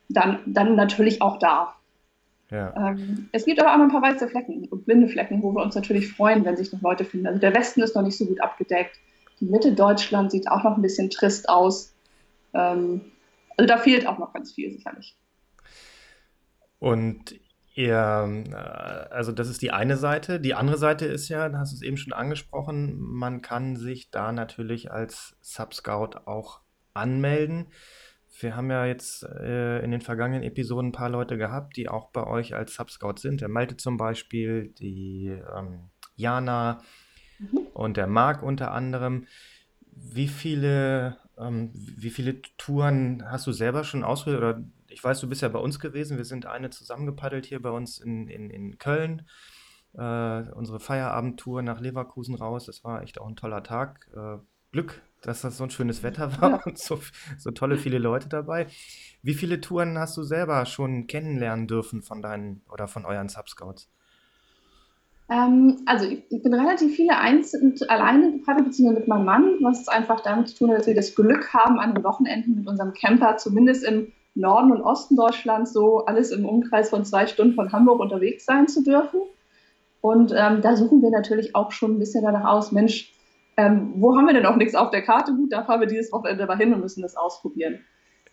dann, 0.08 0.40
dann 0.46 0.76
natürlich 0.76 1.22
auch 1.22 1.38
da. 1.38 1.74
Ja. 2.50 2.90
Ähm, 2.90 3.28
es 3.32 3.44
gibt 3.44 3.60
aber 3.60 3.72
auch 3.72 3.78
noch 3.78 3.84
ein 3.84 3.90
paar 3.90 4.02
weiße 4.02 4.28
Flecken 4.28 4.68
und 4.68 4.84
blinde 4.84 5.08
Flecken, 5.08 5.42
wo 5.42 5.52
wir 5.52 5.62
uns 5.62 5.74
natürlich 5.74 6.12
freuen, 6.12 6.44
wenn 6.44 6.56
sich 6.56 6.72
noch 6.72 6.80
Leute 6.80 7.04
finden. 7.04 7.26
Also 7.26 7.40
der 7.40 7.54
Westen 7.54 7.82
ist 7.82 7.96
noch 7.96 8.02
nicht 8.02 8.16
so 8.16 8.26
gut 8.26 8.40
abgedeckt. 8.40 8.96
Die 9.40 9.46
Mitte 9.46 9.72
Deutschland 9.72 10.30
sieht 10.30 10.48
auch 10.48 10.62
noch 10.62 10.76
ein 10.76 10.82
bisschen 10.82 11.10
trist 11.10 11.48
aus. 11.48 11.92
Ähm, 12.54 13.00
also 13.56 13.66
da 13.66 13.78
fehlt 13.78 14.06
auch 14.06 14.18
noch 14.18 14.32
ganz 14.32 14.52
viel 14.52 14.70
sicherlich. 14.70 15.16
Und 16.86 17.34
ihr, 17.74 18.44
äh, 18.52 18.56
also 19.12 19.32
das 19.32 19.48
ist 19.48 19.60
die 19.60 19.72
eine 19.72 19.96
Seite. 19.96 20.38
Die 20.38 20.54
andere 20.54 20.78
Seite 20.78 21.06
ist 21.06 21.28
ja, 21.28 21.48
da 21.48 21.58
hast 21.58 21.72
du 21.72 21.76
es 21.76 21.82
eben 21.82 21.96
schon 21.96 22.12
angesprochen, 22.12 22.96
man 23.00 23.42
kann 23.42 23.75
sich 23.75 24.12
da 24.12 24.30
natürlich 24.30 24.92
als 24.92 25.37
Subscout 25.40 26.11
auch 26.26 26.61
anmelden. 26.94 27.66
Wir 28.38 28.54
haben 28.54 28.70
ja 28.70 28.87
jetzt 28.87 29.25
äh, 29.25 29.80
in 29.82 29.90
den 29.90 30.00
vergangenen 30.00 30.44
Episoden 30.44 30.90
ein 30.90 30.92
paar 30.92 31.08
Leute 31.08 31.37
gehabt, 31.37 31.76
die 31.76 31.88
auch 31.88 32.11
bei 32.11 32.25
euch 32.25 32.54
als 32.54 32.75
Subscout 32.75 33.16
sind. 33.16 33.40
Der 33.40 33.49
Malte 33.49 33.76
zum 33.76 33.96
Beispiel, 33.96 34.68
die 34.78 35.37
ähm, 35.56 35.90
Jana 36.14 36.82
mhm. 37.40 37.58
und 37.75 37.96
der 37.96 38.06
Marc 38.06 38.44
unter 38.44 38.70
anderem. 38.70 39.26
Wie 39.90 40.28
viele, 40.28 41.16
ähm, 41.37 41.72
wie 41.75 42.11
viele 42.11 42.42
Touren 42.58 43.25
hast 43.28 43.49
du 43.49 43.52
selber 43.52 43.82
schon 43.82 44.04
ausprobiert 44.04 44.42
oder 44.42 44.62
ich 44.96 45.04
weiß, 45.04 45.20
du 45.20 45.28
bist 45.28 45.42
ja 45.42 45.48
bei 45.48 45.58
uns 45.58 45.78
gewesen. 45.78 46.16
Wir 46.16 46.24
sind 46.24 46.46
eine 46.46 46.70
zusammengepaddelt 46.70 47.44
hier 47.44 47.60
bei 47.60 47.68
uns 47.68 47.98
in, 47.98 48.28
in, 48.28 48.48
in 48.48 48.78
Köln. 48.78 49.26
Äh, 49.92 50.50
unsere 50.54 50.80
Feierabendtour 50.80 51.60
nach 51.60 51.80
Leverkusen 51.80 52.34
raus. 52.34 52.64
Das 52.64 52.82
war 52.82 53.02
echt 53.02 53.20
auch 53.20 53.28
ein 53.28 53.36
toller 53.36 53.62
Tag. 53.62 54.08
Äh, 54.16 54.38
Glück, 54.72 55.02
dass 55.20 55.42
das 55.42 55.58
so 55.58 55.64
ein 55.64 55.70
schönes 55.70 56.02
Wetter 56.02 56.40
war 56.40 56.50
ja. 56.50 56.60
und 56.64 56.78
so, 56.78 56.98
so 57.36 57.50
tolle 57.50 57.76
viele 57.76 57.98
Leute 57.98 58.30
dabei. 58.30 58.68
Wie 59.20 59.34
viele 59.34 59.60
Touren 59.60 59.98
hast 59.98 60.16
du 60.16 60.22
selber 60.22 60.64
schon 60.64 61.06
kennenlernen 61.06 61.66
dürfen 61.66 62.00
von 62.00 62.22
deinen 62.22 62.62
oder 62.72 62.88
von 62.88 63.04
euren 63.04 63.28
Subscouts? 63.28 63.90
Ähm, 65.28 65.82
also 65.84 66.06
ich, 66.06 66.22
ich, 66.30 66.42
bin 66.42 66.54
relativ 66.54 66.96
viele 66.96 67.18
einzeln 67.18 67.74
alleine 67.88 68.32
gepaddelt, 68.32 68.68
beziehungsweise 68.68 69.00
mit 69.00 69.08
meinem 69.08 69.26
Mann, 69.26 69.58
was 69.60 69.88
einfach 69.88 70.22
damit 70.22 70.48
zu 70.48 70.56
tun 70.56 70.70
hat, 70.70 70.78
dass 70.78 70.86
wir 70.86 70.94
das 70.94 71.14
Glück 71.14 71.52
haben, 71.52 71.80
an 71.80 71.94
den 71.94 72.02
Wochenenden 72.02 72.54
mit 72.54 72.66
unserem 72.66 72.94
Camper 72.94 73.36
zumindest 73.36 73.84
im 73.84 74.12
Norden 74.37 74.71
und 74.71 74.83
Osten 74.83 75.16
Deutschlands 75.16 75.73
so 75.73 76.05
alles 76.05 76.31
im 76.31 76.45
Umkreis 76.45 76.90
von 76.90 77.05
zwei 77.05 77.26
Stunden 77.26 77.55
von 77.55 77.73
Hamburg 77.73 78.00
unterwegs 78.00 78.45
sein 78.45 78.69
zu 78.69 78.83
dürfen. 78.83 79.21
Und 80.00 80.33
ähm, 80.37 80.61
da 80.62 80.76
suchen 80.76 81.02
wir 81.02 81.11
natürlich 81.11 81.57
auch 81.57 81.73
schon 81.73 81.95
ein 81.95 81.99
bisschen 81.99 82.23
danach 82.23 82.45
aus, 82.45 82.71
Mensch, 82.71 83.12
ähm, 83.57 83.95
wo 83.97 84.16
haben 84.16 84.26
wir 84.26 84.35
denn 84.35 84.47
auch 84.47 84.57
nichts 84.57 84.75
auf 84.75 84.90
der 84.90 85.02
Karte? 85.02 85.35
Gut, 85.35 85.52
da 85.52 85.64
fahren 85.64 85.81
wir 85.81 85.87
dieses 85.87 86.12
Wochenende 86.12 86.47
mal 86.47 86.59
hin 86.59 86.75
und 86.75 86.81
müssen 86.81 87.02
das 87.02 87.16
ausprobieren. 87.16 87.81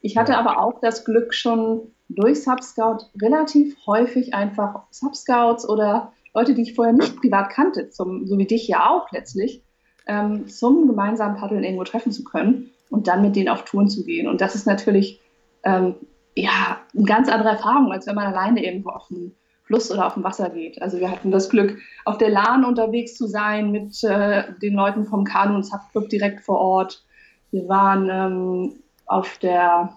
Ich 0.02 0.18
hatte 0.18 0.38
aber 0.38 0.60
auch 0.60 0.82
das 0.82 1.06
Glück, 1.06 1.34
schon 1.34 1.94
durch 2.10 2.44
Subscout 2.44 3.06
relativ 3.22 3.78
häufig 3.88 4.34
einfach 4.34 4.84
Subscouts 4.92 5.68
oder 5.68 6.12
Leute, 6.34 6.54
die 6.54 6.64
ich 6.64 6.76
vorher 6.76 6.94
nicht 6.94 7.16
privat 7.16 7.50
kannte, 7.50 7.90
zum, 7.90 8.28
so 8.28 8.38
wie 8.38 8.46
dich 8.46 8.68
ja 8.68 8.90
auch 8.90 9.10
letztlich, 9.12 9.64
ähm, 10.06 10.48
zum 10.48 10.88
gemeinsamen 10.88 11.38
Paddeln 11.38 11.64
irgendwo 11.64 11.86
treffen 11.86 12.12
zu 12.12 12.26
können 12.26 12.72
und 12.90 13.08
dann 13.08 13.22
mit 13.22 13.38
denen 13.38 13.50
auf 13.50 13.64
Touren 13.64 13.88
zu 13.88 14.04
gehen. 14.04 14.28
Und 14.28 14.42
das 14.42 14.56
ist 14.56 14.68
natürlich 14.68 15.22
ähm, 15.64 15.96
ja, 16.36 16.80
eine 16.96 17.06
ganz 17.06 17.30
andere 17.30 17.50
Erfahrung, 17.50 17.92
als 17.92 18.08
wenn 18.08 18.16
man 18.16 18.34
alleine 18.34 18.66
irgendwo 18.66 18.90
auf 18.90 19.08
dem 19.08 19.34
Fluss 19.64 19.92
oder 19.92 20.08
auf 20.08 20.16
dem 20.16 20.24
Wasser 20.24 20.50
geht. 20.50 20.82
Also 20.82 21.00
wir 21.00 21.10
hatten 21.10 21.32
das 21.32 21.50
Glück, 21.50 21.78
auf 22.06 22.18
der 22.18 22.30
Lahn 22.30 22.66
unterwegs 22.66 23.16
zu 23.16 23.28
sein 23.28 23.72
mit 23.72 24.04
äh, 24.04 24.44
den 24.62 24.74
Leuten 24.74 25.06
vom 25.06 25.24
Kanu- 25.24 25.56
und 25.56 25.64
Subclub 25.64 26.10
direkt 26.10 26.42
vor 26.42 26.60
Ort. 26.60 27.06
Wir 27.52 27.68
waren 27.70 28.10
ähm, 28.10 28.84
auf 29.06 29.38
der 29.38 29.94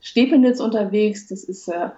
Stepenitz 0.00 0.60
unterwegs. 0.60 1.26
Das 1.26 1.42
ist 1.44 1.68
äh, 1.68 1.90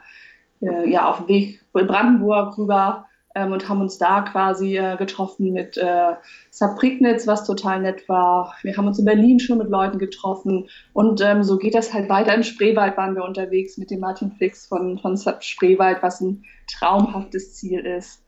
äh, 0.61 0.89
ja 0.89 1.11
auf 1.11 1.19
dem 1.19 1.29
Weg 1.29 1.61
Brandenburg 1.73 2.57
rüber 2.57 3.08
ähm, 3.39 3.53
und 3.53 3.69
haben 3.69 3.81
uns 3.81 3.99
da 3.99 4.23
quasi 4.23 4.77
äh, 4.77 4.97
getroffen 4.97 5.53
mit 5.53 5.77
äh, 5.77 6.15
Saprignitz, 6.51 7.27
was 7.27 7.45
total 7.45 7.81
nett 7.83 8.09
war. 8.09 8.55
Wir 8.63 8.77
haben 8.77 8.87
uns 8.87 8.99
in 8.99 9.05
Berlin 9.05 9.39
schon 9.39 9.59
mit 9.59 9.69
Leuten 9.69 9.99
getroffen 9.99 10.69
und 10.93 11.21
ähm, 11.21 11.43
so 11.43 11.57
geht 11.57 11.75
das 11.75 11.95
halt 11.95 12.09
weiter. 12.09 12.35
Im 12.35 12.43
Spreewald 12.43 12.97
waren 12.97 13.15
wir 13.15 13.25
unterwegs 13.25 13.79
mit 13.79 13.91
dem 13.91 14.01
Martin 14.01 14.33
Flix 14.33 14.67
von, 14.67 14.99
von 14.99 15.17
Spreewald, 15.17 16.03
was 16.03 16.21
ein 16.21 16.45
traumhaftes 16.67 17.55
Ziel 17.55 17.81
ist. 17.81 18.25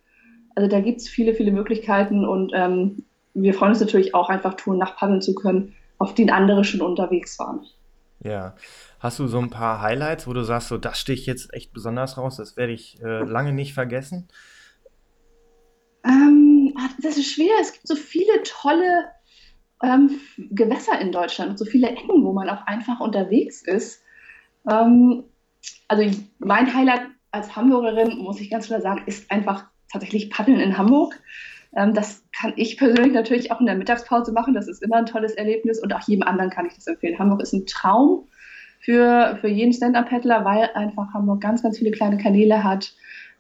Also 0.55 0.69
da 0.69 0.81
gibt 0.81 1.01
es 1.01 1.09
viele, 1.09 1.35
viele 1.35 1.53
Möglichkeiten 1.53 2.25
und 2.25 2.53
ähm, 2.55 3.05
wir 3.35 3.55
freuen 3.55 3.71
uns 3.71 3.81
natürlich 3.81 4.15
auch 4.15 4.29
einfach 4.29 4.55
Touren 4.55 4.79
nachpaddeln 4.79 5.23
zu 5.23 5.35
können, 5.35 5.75
auf 5.99 6.15
denen 6.15 6.31
andere 6.31 6.65
schon 6.65 6.81
unterwegs 6.81 7.39
waren. 7.39 7.65
Ja. 8.23 8.55
Hast 8.99 9.19
du 9.19 9.27
so 9.29 9.39
ein 9.39 9.49
paar 9.49 9.81
Highlights, 9.81 10.27
wo 10.27 10.35
du 10.35 10.43
sagst, 10.43 10.69
so 10.69 10.77
das 10.77 10.99
sticht 10.99 11.27
jetzt 11.27 11.55
echt 11.55 11.73
besonders 11.73 12.19
raus, 12.19 12.37
das 12.37 12.57
werde 12.57 12.73
ich 12.73 13.01
äh, 13.03 13.25
lange 13.25 13.53
nicht 13.53 13.73
vergessen? 13.73 14.29
Ähm, 16.05 16.75
ah, 16.77 16.89
das 17.03 17.17
ist 17.17 17.33
schwer. 17.33 17.53
Es 17.61 17.73
gibt 17.73 17.87
so 17.87 17.97
viele 17.97 18.43
tolle 18.45 19.07
ähm, 19.83 20.21
Gewässer 20.51 20.99
in 21.01 21.13
Deutschland, 21.13 21.59
so 21.59 21.65
viele 21.65 21.89
Ecken, 21.89 22.25
wo 22.25 22.33
man 22.33 22.49
auch 22.49 22.67
einfach 22.67 23.01
unterwegs 23.01 23.63
ist. 23.63 24.03
Ähm, 24.71 25.25
also 25.89 26.19
mein 26.39 26.75
Highlight 26.75 27.03
als 27.31 27.55
Hamburgerin, 27.57 28.19
muss 28.19 28.41
ich 28.41 28.51
ganz 28.51 28.67
klar 28.67 28.81
sagen, 28.81 29.03
ist 29.07 29.31
einfach 29.31 29.67
tatsächlich 29.91 30.31
Paddeln 30.31 30.61
in 30.61 30.77
Hamburg. 30.77 31.21
Ähm, 31.77 31.95
das 31.95 32.25
kann 32.37 32.53
ich 32.57 32.77
persönlich 32.77 33.13
natürlich 33.13 33.53
auch 33.53 33.61
in 33.61 33.67
der 33.67 33.77
Mittagspause 33.77 34.33
machen. 34.33 34.55
Das 34.55 34.69
ist 34.69 34.83
immer 34.83 34.97
ein 34.97 35.07
tolles 35.07 35.33
Erlebnis 35.35 35.81
und 35.83 35.93
auch 35.95 36.07
jedem 36.07 36.27
anderen 36.27 36.51
kann 36.51 36.67
ich 36.67 36.75
das 36.75 36.87
empfehlen. 36.87 37.19
Hamburg 37.19 37.43
ist 37.43 37.53
ein 37.53 37.67
Traum 37.67 38.27
für, 38.81 39.39
für 39.41 39.49
jeden 39.49 39.73
Stand-Up-Paddler, 39.73 40.45
weil 40.45 40.71
einfach 40.75 41.13
Hamburg 41.15 41.41
ganz, 41.41 41.63
ganz 41.63 41.79
viele 41.79 41.91
kleine 41.91 42.17
Kanäle 42.17 42.65
hat. 42.65 42.95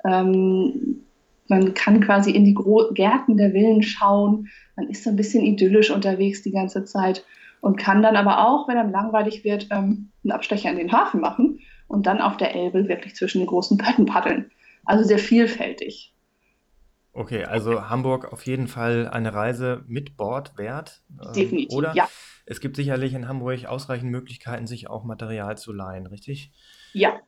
Ähm, 0.04 1.04
man 1.50 1.74
kann 1.74 2.00
quasi 2.00 2.30
in 2.30 2.44
die 2.44 2.54
Gro 2.54 2.90
Gärten 2.94 3.36
der 3.36 3.50
Villen 3.50 3.82
schauen. 3.82 4.48
Man 4.76 4.88
ist 4.88 5.04
so 5.04 5.10
ein 5.10 5.16
bisschen 5.16 5.44
idyllisch 5.44 5.90
unterwegs 5.90 6.42
die 6.42 6.52
ganze 6.52 6.84
Zeit 6.84 7.24
und 7.60 7.76
kann 7.76 8.02
dann 8.02 8.16
aber 8.16 8.46
auch, 8.46 8.68
wenn 8.68 8.78
einem 8.78 8.92
langweilig 8.92 9.44
wird, 9.44 9.66
ähm, 9.70 10.10
einen 10.24 10.32
Abstecher 10.32 10.70
in 10.70 10.78
den 10.78 10.92
Hafen 10.92 11.20
machen 11.20 11.58
und 11.88 12.06
dann 12.06 12.20
auf 12.20 12.36
der 12.36 12.54
Elbe 12.54 12.88
wirklich 12.88 13.16
zwischen 13.16 13.40
den 13.40 13.48
großen 13.48 13.76
Pötten 13.76 14.06
paddeln. 14.06 14.50
Also 14.84 15.04
sehr 15.04 15.18
vielfältig. 15.18 16.14
Okay, 17.12 17.44
also 17.44 17.90
Hamburg 17.90 18.32
auf 18.32 18.46
jeden 18.46 18.68
Fall 18.68 19.08
eine 19.08 19.34
Reise 19.34 19.84
mit 19.88 20.16
Bord 20.16 20.56
wert. 20.56 21.02
Ähm, 21.20 21.32
Definitiv, 21.32 21.76
oder? 21.76 21.92
ja. 21.94 22.08
Es 22.46 22.60
gibt 22.60 22.76
sicherlich 22.76 23.14
in 23.14 23.28
Hamburg 23.28 23.66
ausreichend 23.66 24.10
Möglichkeiten, 24.10 24.66
sich 24.66 24.88
auch 24.88 25.04
Material 25.04 25.58
zu 25.58 25.72
leihen, 25.72 26.06
richtig? 26.06 26.52
Ja, 26.92 27.20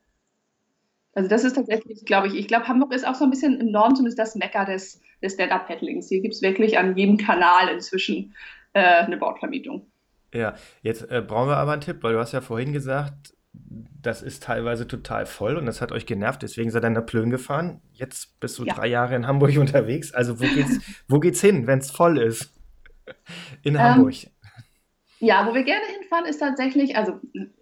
also 1.15 1.29
das 1.29 1.45
ist 1.45 1.55
tatsächlich, 1.55 2.05
glaube 2.05 2.29
ich, 2.29 2.35
ich 2.35 2.49
glaube, 2.49 2.69
Hamburg 2.69 2.95
ist 2.95 3.07
auch 3.07 3.15
so 3.15 3.25
ein 3.25 3.31
bisschen 3.31 3.61
im 3.61 3.71
Norden 3.71 3.97
zumindest 3.97 4.19
das 4.19 4.35
Mecker 4.35 4.65
des, 4.65 5.01
des 5.23 5.35
Stand-Up-Paddlings. 5.35 6.09
Hier 6.09 6.21
gibt 6.21 6.35
es 6.35 6.43
wirklich 6.43 6.79
an 6.79 6.97
jedem 6.97 7.19
Kanal 7.19 7.69
inzwischen 7.69 8.35
äh, 8.73 8.81
eine 8.81 9.19
Bordvermietung. 9.19 9.87
Ja, 10.33 10.55
jetzt 10.81 11.11
äh, 11.11 11.21
brauchen 11.21 11.49
wir 11.49 11.59
aber 11.59 11.73
einen 11.73 11.83
Tipp, 11.83 11.99
weil 12.03 12.15
du 12.15 12.19
hast 12.19 12.33
ja 12.33 12.41
vorhin 12.41 12.73
gesagt, 12.73 13.35
das 13.53 14.23
ist 14.23 14.43
teilweise 14.43 14.89
total 14.89 15.27
voll 15.27 15.57
und 15.57 15.67
das 15.67 15.83
hat 15.83 15.93
euch 15.93 16.07
genervt, 16.07 16.43
deswegen 16.43 16.71
seid 16.71 16.85
ihr 16.85 16.91
nach 16.91 17.05
Plön 17.05 17.29
gefahren. 17.29 17.83
Jetzt 17.93 18.41
bist 18.41 18.59
du 18.59 18.65
ja. 18.65 18.75
drei 18.75 18.87
Jahre 18.87 19.15
in 19.15 19.27
Hamburg 19.27 19.57
unterwegs. 19.59 20.13
Also 20.15 20.41
wo 20.41 20.45
geht's, 20.45 20.81
wo 21.09 21.21
geht's 21.21 21.43
hin, 21.43 21.67
wenn 21.67 21.81
es 21.81 21.91
voll 21.91 22.19
ist? 22.19 22.55
In 23.63 23.75
ähm, 23.75 23.81
Hamburg. 23.83 24.15
Ja, 25.25 25.47
wo 25.47 25.55
wir 25.55 25.63
gerne 25.63 25.85
hinfahren, 25.87 26.27
ist 26.27 26.39
tatsächlich, 26.39 26.97
also 26.97 27.13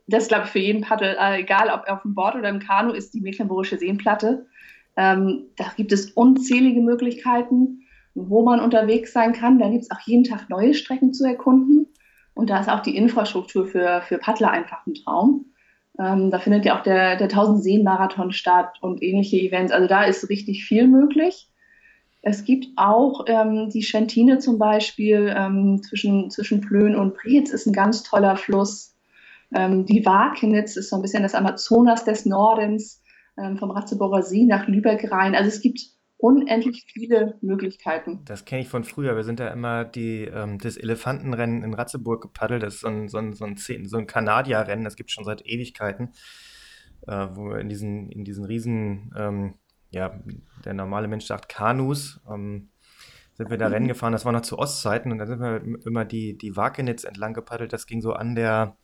das 0.06 0.28
glaube 0.28 0.44
ich 0.44 0.50
für 0.50 0.60
jeden 0.60 0.80
Paddel, 0.80 1.14
äh, 1.20 1.42
egal 1.42 1.68
ob 1.68 1.86
auf 1.90 2.00
dem 2.00 2.14
Board 2.14 2.34
oder 2.34 2.48
im 2.48 2.58
Kanu, 2.58 2.92
ist 2.92 3.12
die 3.12 3.20
Mecklenburgische 3.20 3.76
Seenplatte. 3.76 4.46
Ähm, 4.96 5.42
da 5.56 5.66
gibt 5.76 5.92
es 5.92 6.10
unzählige 6.12 6.80
Möglichkeiten, 6.80 7.82
wo 8.14 8.42
man 8.42 8.60
unterwegs 8.60 9.12
sein 9.12 9.34
kann. 9.34 9.58
Da 9.58 9.68
gibt 9.68 9.82
es 9.82 9.90
auch 9.90 10.00
jeden 10.06 10.24
Tag 10.24 10.48
neue 10.48 10.72
Strecken 10.72 11.12
zu 11.12 11.26
erkunden. 11.26 11.86
Und 12.32 12.48
da 12.48 12.60
ist 12.60 12.70
auch 12.70 12.80
die 12.80 12.96
Infrastruktur 12.96 13.66
für, 13.66 14.00
für 14.08 14.16
Paddler 14.16 14.52
einfach 14.52 14.86
ein 14.86 14.94
Traum. 14.94 15.52
Ähm, 15.98 16.30
da 16.30 16.38
findet 16.38 16.64
ja 16.64 16.78
auch 16.78 16.82
der, 16.82 17.16
der 17.16 17.26
1000 17.26 17.62
Seen 17.62 17.84
Marathon 17.84 18.32
statt 18.32 18.78
und 18.80 19.02
ähnliche 19.02 19.36
Events. 19.36 19.70
Also 19.70 19.86
da 19.86 20.04
ist 20.04 20.30
richtig 20.30 20.64
viel 20.64 20.88
möglich. 20.88 21.49
Es 22.22 22.44
gibt 22.44 22.66
auch 22.76 23.24
ähm, 23.26 23.70
die 23.70 23.82
Schentine 23.82 24.38
zum 24.38 24.58
Beispiel 24.58 25.34
ähm, 25.34 25.82
zwischen, 25.82 26.30
zwischen 26.30 26.60
Plön 26.60 26.94
und 26.94 27.14
Preetz 27.14 27.50
ist 27.50 27.66
ein 27.66 27.72
ganz 27.72 28.02
toller 28.02 28.36
Fluss. 28.36 28.94
Ähm, 29.54 29.86
die 29.86 30.04
Wakenitz 30.04 30.76
ist 30.76 30.90
so 30.90 30.96
ein 30.96 31.02
bisschen 31.02 31.22
das 31.22 31.34
Amazonas 31.34 32.04
des 32.04 32.26
Nordens, 32.26 33.02
ähm, 33.38 33.56
vom 33.56 33.70
Ratzeburger 33.70 34.22
See 34.22 34.44
nach 34.44 34.68
Lübeck 34.68 35.10
rein. 35.10 35.34
Also 35.34 35.48
es 35.48 35.60
gibt 35.60 35.80
unendlich 36.18 36.84
viele 36.92 37.38
Möglichkeiten. 37.40 38.20
Das 38.26 38.44
kenne 38.44 38.62
ich 38.62 38.68
von 38.68 38.84
früher. 38.84 39.16
Wir 39.16 39.24
sind 39.24 39.40
da 39.40 39.48
immer 39.48 39.84
die, 39.84 40.24
ähm, 40.24 40.58
das 40.58 40.76
Elefantenrennen 40.76 41.62
in 41.62 41.74
Ratzeburg 41.74 42.20
gepaddelt. 42.20 42.62
Das 42.62 42.74
ist 42.74 42.80
so 42.80 42.88
ein, 42.88 43.08
so 43.08 43.18
ein, 43.18 43.32
so 43.32 43.46
ein, 43.46 43.56
so 43.56 43.96
ein 43.96 44.06
Kanadierrennen, 44.06 44.84
das 44.84 44.96
gibt 44.96 45.10
es 45.10 45.14
schon 45.14 45.24
seit 45.24 45.46
Ewigkeiten, 45.46 46.12
äh, 47.06 47.28
wo 47.32 47.48
wir 47.48 47.58
in 47.58 47.70
diesen, 47.70 48.10
in 48.10 48.24
diesen 48.24 48.44
riesen 48.44 49.14
ähm, 49.16 49.54
ja, 49.90 50.20
der 50.64 50.74
normale 50.74 51.08
Mensch 51.08 51.26
sagt 51.26 51.48
Kanus. 51.48 52.20
Ähm, 52.30 52.68
sind 53.34 53.48
wir 53.48 53.56
da 53.56 53.68
Rennen 53.68 53.88
gefahren, 53.88 54.12
das 54.12 54.26
war 54.26 54.32
noch 54.32 54.42
zu 54.42 54.58
Ostzeiten 54.58 55.12
und 55.12 55.16
da 55.16 55.26
sind 55.26 55.40
wir 55.40 55.62
immer 55.86 56.04
die, 56.04 56.36
die 56.36 56.56
Wakenitz 56.56 57.04
entlang 57.04 57.32
gepaddelt. 57.32 57.72
Das 57.72 57.86
ging 57.86 58.02
so 58.02 58.12
an 58.12 58.34
der, 58.34 58.76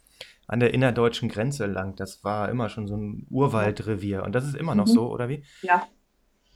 an 0.46 0.60
der 0.60 0.72
innerdeutschen 0.72 1.28
Grenze 1.28 1.66
lang. 1.66 1.94
Das 1.96 2.24
war 2.24 2.48
immer 2.48 2.70
schon 2.70 2.86
so 2.86 2.96
ein 2.96 3.26
Urwaldrevier 3.28 4.22
und 4.22 4.34
das 4.34 4.46
ist 4.46 4.56
immer 4.56 4.74
noch 4.74 4.86
mhm. 4.86 4.92
so, 4.92 5.12
oder 5.12 5.28
wie? 5.28 5.42
Ja. 5.60 5.86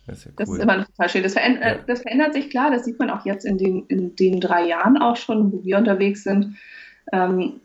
Das 0.06 0.18
ist, 0.18 0.24
ja 0.24 0.30
cool. 0.30 0.36
das 0.38 0.48
ist 0.48 0.62
immer 0.62 0.76
noch 0.78 0.86
total 0.86 1.08
schön. 1.10 1.22
Das, 1.22 1.34
verändert, 1.34 1.62
ja. 1.62 1.84
das 1.86 2.00
verändert 2.00 2.32
sich 2.32 2.48
klar, 2.48 2.70
das 2.70 2.86
sieht 2.86 2.98
man 2.98 3.10
auch 3.10 3.26
jetzt 3.26 3.44
in 3.44 3.58
den, 3.58 3.84
in 3.88 4.16
den 4.16 4.40
drei 4.40 4.66
Jahren 4.66 4.96
auch 4.96 5.16
schon, 5.16 5.52
wo 5.52 5.62
wir 5.62 5.76
unterwegs 5.76 6.24
sind. 6.24 6.56
Ähm, 7.12 7.60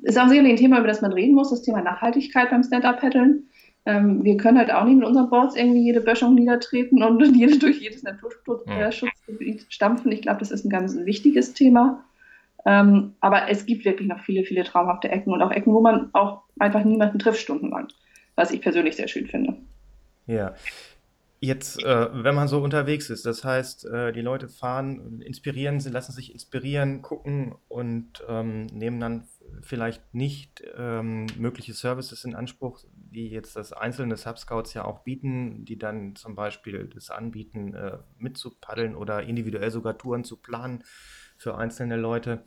ist 0.00 0.18
auch 0.18 0.28
sicherlich 0.28 0.52
ein 0.52 0.56
Thema, 0.56 0.78
über 0.78 0.88
das 0.88 1.02
man 1.02 1.12
reden 1.12 1.34
muss, 1.34 1.50
das 1.50 1.60
Thema 1.60 1.82
Nachhaltigkeit 1.82 2.48
beim 2.48 2.62
Stand-Up-Paddeln. 2.62 3.49
Ähm, 3.86 4.24
wir 4.24 4.36
können 4.36 4.58
halt 4.58 4.72
auch 4.72 4.84
nicht 4.84 4.98
mit 4.98 5.06
unseren 5.06 5.30
Boards 5.30 5.56
irgendwie 5.56 5.82
jede 5.82 6.00
Böschung 6.00 6.34
niedertreten 6.34 7.02
und 7.02 7.20
jede, 7.36 7.58
durch 7.58 7.80
jedes 7.80 8.02
Naturschutzgebiet 8.02 9.66
stampfen. 9.68 10.12
Ich 10.12 10.22
glaube, 10.22 10.40
das 10.40 10.50
ist 10.50 10.64
ein 10.64 10.70
ganz 10.70 10.96
wichtiges 10.96 11.54
Thema. 11.54 12.04
Ähm, 12.66 13.14
aber 13.20 13.48
es 13.48 13.64
gibt 13.64 13.84
wirklich 13.84 14.08
noch 14.08 14.20
viele, 14.20 14.44
viele 14.44 14.64
traumhafte 14.64 15.08
Ecken 15.08 15.32
und 15.32 15.40
auch 15.40 15.50
Ecken, 15.50 15.72
wo 15.72 15.80
man 15.80 16.10
auch 16.12 16.42
einfach 16.58 16.84
niemanden 16.84 17.18
trifft 17.18 17.40
stundenlang, 17.40 17.88
was 18.34 18.50
ich 18.50 18.60
persönlich 18.60 18.96
sehr 18.96 19.08
schön 19.08 19.26
finde. 19.26 19.56
Ja. 20.26 20.54
Jetzt, 21.42 21.82
äh, 21.82 22.08
wenn 22.12 22.34
man 22.34 22.48
so 22.48 22.62
unterwegs 22.62 23.08
ist, 23.08 23.24
das 23.24 23.44
heißt, 23.44 23.86
äh, 23.86 24.12
die 24.12 24.20
Leute 24.20 24.48
fahren, 24.48 25.22
inspirieren, 25.22 25.80
sie 25.80 25.88
lassen 25.88 26.12
sich 26.12 26.32
inspirieren, 26.32 27.00
gucken 27.00 27.54
und 27.68 28.22
ähm, 28.28 28.66
nehmen 28.66 29.00
dann 29.00 29.24
vielleicht 29.62 30.14
nicht 30.14 30.62
ähm, 30.76 31.26
mögliche 31.36 31.72
Services 31.72 32.24
in 32.24 32.34
Anspruch, 32.34 32.80
wie 33.10 33.28
jetzt 33.28 33.56
das 33.56 33.72
einzelne 33.72 34.16
Subscouts 34.16 34.74
ja 34.74 34.84
auch 34.84 35.00
bieten, 35.00 35.64
die 35.64 35.78
dann 35.78 36.16
zum 36.16 36.34
Beispiel 36.34 36.88
das 36.92 37.10
anbieten, 37.10 37.74
äh, 37.74 37.98
mitzupaddeln 38.18 38.94
oder 38.94 39.22
individuell 39.22 39.70
sogar 39.70 39.98
Touren 39.98 40.24
zu 40.24 40.36
planen 40.36 40.84
für 41.36 41.56
einzelne 41.56 41.96
Leute. 41.96 42.44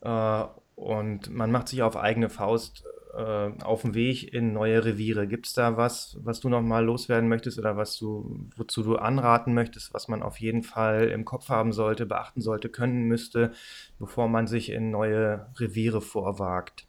Äh, 0.00 0.44
und 0.74 1.30
man 1.30 1.50
macht 1.50 1.68
sich 1.68 1.82
auf 1.82 1.96
eigene 1.96 2.28
Faust 2.28 2.84
äh, 3.16 3.52
auf 3.62 3.82
dem 3.82 3.94
Weg 3.94 4.32
in 4.34 4.52
neue 4.52 4.84
Reviere. 4.84 5.26
Gibt 5.26 5.46
es 5.46 5.54
da 5.54 5.76
was, 5.76 6.18
was 6.22 6.40
du 6.40 6.48
noch 6.48 6.60
mal 6.60 6.84
loswerden 6.84 7.28
möchtest 7.28 7.58
oder 7.58 7.76
was 7.76 7.96
du, 7.96 8.48
wozu 8.56 8.82
du 8.82 8.96
anraten 8.96 9.54
möchtest, 9.54 9.94
was 9.94 10.08
man 10.08 10.22
auf 10.22 10.38
jeden 10.38 10.62
Fall 10.62 11.08
im 11.08 11.24
Kopf 11.24 11.48
haben 11.48 11.72
sollte, 11.72 12.04
beachten 12.04 12.40
sollte, 12.40 12.68
können 12.68 13.04
müsste, 13.04 13.52
bevor 13.98 14.28
man 14.28 14.46
sich 14.46 14.70
in 14.70 14.90
neue 14.90 15.46
Reviere 15.56 16.00
vorwagt? 16.00 16.86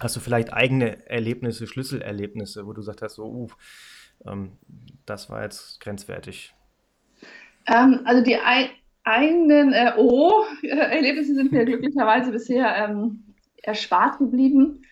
Hast 0.00 0.16
du 0.16 0.20
vielleicht 0.20 0.52
eigene 0.52 1.08
Erlebnisse, 1.08 1.66
Schlüsselerlebnisse, 1.66 2.66
wo 2.66 2.72
du 2.72 2.80
gesagt 2.80 3.02
hast, 3.02 3.16
so, 3.16 3.24
uh, 3.24 3.48
ähm, 4.26 4.52
das 5.06 5.30
war 5.30 5.42
jetzt 5.42 5.80
grenzwertig? 5.80 6.54
Ähm, 7.66 8.00
also 8.04 8.22
die 8.22 8.36
ein, 8.36 8.70
eigenen 9.04 9.72
äh, 9.72 9.92
Oh-Erlebnisse 9.96 11.34
sind 11.34 11.52
mir 11.52 11.64
glücklicherweise 11.66 12.32
bisher 12.32 12.76
ähm, 12.76 13.24
erspart 13.62 14.18
geblieben. 14.18 14.82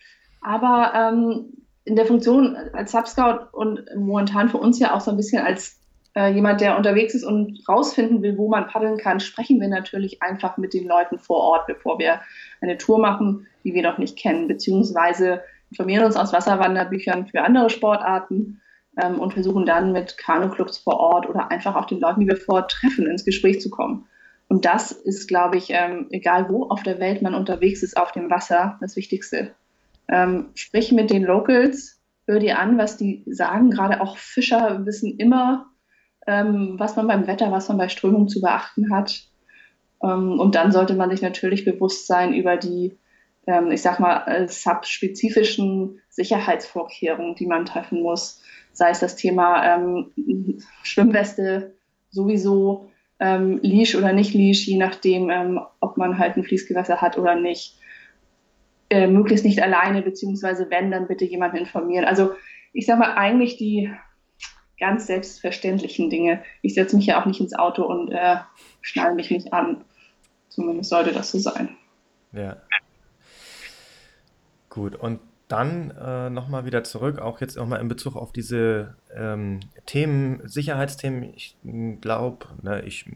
Aber 0.43 0.93
ähm, 0.95 1.53
in 1.85 1.95
der 1.95 2.05
Funktion 2.05 2.55
als 2.73 2.91
Subscout 2.91 3.47
und 3.51 3.83
momentan 3.95 4.49
für 4.49 4.57
uns 4.57 4.79
ja 4.79 4.93
auch 4.93 5.01
so 5.01 5.11
ein 5.11 5.17
bisschen 5.17 5.43
als 5.43 5.79
äh, 6.15 6.31
jemand, 6.31 6.61
der 6.61 6.77
unterwegs 6.77 7.15
ist 7.15 7.23
und 7.23 7.59
rausfinden 7.67 8.21
will, 8.21 8.37
wo 8.37 8.47
man 8.47 8.67
paddeln 8.67 8.97
kann, 8.97 9.19
sprechen 9.19 9.59
wir 9.59 9.67
natürlich 9.67 10.21
einfach 10.21 10.57
mit 10.57 10.73
den 10.73 10.87
Leuten 10.87 11.17
vor 11.17 11.37
Ort, 11.37 11.67
bevor 11.67 11.97
wir 11.97 12.21
eine 12.61 12.77
Tour 12.77 12.99
machen, 12.99 13.47
die 13.63 13.73
wir 13.73 13.83
noch 13.83 13.97
nicht 13.97 14.17
kennen, 14.17 14.47
beziehungsweise 14.47 15.41
informieren 15.71 16.05
uns 16.05 16.15
aus 16.15 16.33
Wasserwanderbüchern 16.33 17.27
für 17.27 17.41
andere 17.41 17.69
Sportarten. 17.69 18.59
ähm, 19.01 19.19
und 19.19 19.33
versuchen 19.33 19.65
dann 19.65 19.91
mit 19.91 20.19
Kanuclubs 20.19 20.77
vor 20.77 20.99
Ort 20.99 21.27
oder 21.27 21.49
einfach 21.49 21.75
auch 21.75 21.85
den 21.85 21.99
Leuten, 21.99 22.21
die 22.21 22.27
wir 22.27 22.37
vor 22.37 22.55
Ort 22.55 22.71
treffen, 22.71 23.07
ins 23.07 23.25
Gespräch 23.25 23.59
zu 23.59 23.71
kommen. 23.71 24.05
Und 24.49 24.65
das 24.65 24.91
ist, 24.91 25.27
glaube 25.27 25.57
ich, 25.57 25.69
ähm, 25.71 26.07
egal 26.11 26.47
wo 26.47 26.65
auf 26.65 26.83
der 26.83 26.99
Welt 26.99 27.23
man 27.23 27.33
unterwegs 27.33 27.81
ist, 27.81 27.97
auf 27.97 28.11
dem 28.11 28.29
Wasser, 28.29 28.77
das 28.81 28.95
Wichtigste. 28.95 29.55
Ähm, 30.09 30.49
sprich 30.55 30.91
mit 30.91 31.09
den 31.09 31.23
Locals, 31.23 32.01
hör 32.27 32.39
dir 32.39 32.59
an, 32.59 32.77
was 32.77 32.97
die 32.97 33.23
sagen. 33.27 33.71
Gerade 33.71 34.01
auch 34.01 34.17
Fischer 34.17 34.85
wissen 34.85 35.17
immer, 35.17 35.67
ähm, 36.27 36.75
was 36.77 36.95
man 36.95 37.07
beim 37.07 37.27
Wetter, 37.27 37.51
was 37.51 37.67
man 37.67 37.77
bei 37.77 37.89
Strömung 37.89 38.27
zu 38.27 38.41
beachten 38.41 38.93
hat. 38.93 39.23
Ähm, 40.03 40.39
und 40.39 40.55
dann 40.55 40.71
sollte 40.71 40.95
man 40.95 41.09
sich 41.09 41.21
natürlich 41.21 41.65
bewusst 41.65 42.07
sein 42.07 42.33
über 42.33 42.57
die, 42.57 42.97
ähm, 43.47 43.71
ich 43.71 43.81
sag 43.81 43.99
mal, 43.99 44.25
äh, 44.27 44.47
subspezifischen 44.47 46.01
Sicherheitsvorkehrungen, 46.09 47.35
die 47.35 47.47
man 47.47 47.65
treffen 47.65 48.01
muss. 48.01 48.41
Sei 48.73 48.89
es 48.89 48.99
das 48.99 49.15
Thema 49.15 49.75
ähm, 49.75 50.11
Schwimmweste 50.83 51.73
sowieso, 52.09 52.89
ähm, 53.19 53.59
Leash 53.61 53.95
oder 53.95 54.13
nicht 54.13 54.33
Leash, 54.33 54.67
je 54.67 54.77
nachdem, 54.77 55.29
ähm, 55.29 55.59
ob 55.79 55.97
man 55.97 56.17
halt 56.17 56.35
ein 56.35 56.43
Fließgewässer 56.43 57.01
hat 57.01 57.17
oder 57.17 57.35
nicht. 57.35 57.79
Äh, 58.93 59.07
möglichst 59.07 59.43
nicht 59.43 59.59
alleine, 59.59 60.03
beziehungsweise 60.03 60.69
wenn, 60.69 60.91
dann 60.91 61.07
bitte 61.07 61.25
jemanden 61.25 61.57
informieren. 61.57 62.05
Also 62.05 62.35
ich 62.73 62.85
sag 62.85 62.99
mal, 62.99 63.15
eigentlich 63.15 63.57
die 63.57 63.91
ganz 64.79 65.07
selbstverständlichen 65.07 66.11
Dinge. 66.11 66.43
Ich 66.61 66.75
setze 66.75 66.95
mich 66.95 67.07
ja 67.07 67.19
auch 67.19 67.25
nicht 67.25 67.39
ins 67.39 67.55
Auto 67.55 67.85
und 67.85 68.11
äh, 68.11 68.35
schnall 68.81 69.15
mich 69.15 69.31
nicht 69.31 69.51
an. 69.51 69.83
Zumindest 70.47 70.91
sollte 70.91 71.11
das 71.11 71.31
so 71.31 71.39
sein. 71.39 71.69
Ja. 72.33 72.57
Gut, 74.69 74.95
und 74.95 75.19
dann 75.47 75.89
äh, 75.99 76.29
nochmal 76.29 76.65
wieder 76.65 76.83
zurück, 76.83 77.17
auch 77.17 77.41
jetzt 77.41 77.57
nochmal 77.57 77.81
in 77.81 77.87
Bezug 77.87 78.15
auf 78.15 78.31
diese 78.31 78.95
ähm, 79.15 79.59
Themen, 79.87 80.47
Sicherheitsthemen. 80.47 81.33
Ich 81.35 81.57
glaube, 81.99 82.45
ne, 82.61 82.83
ich 82.83 83.07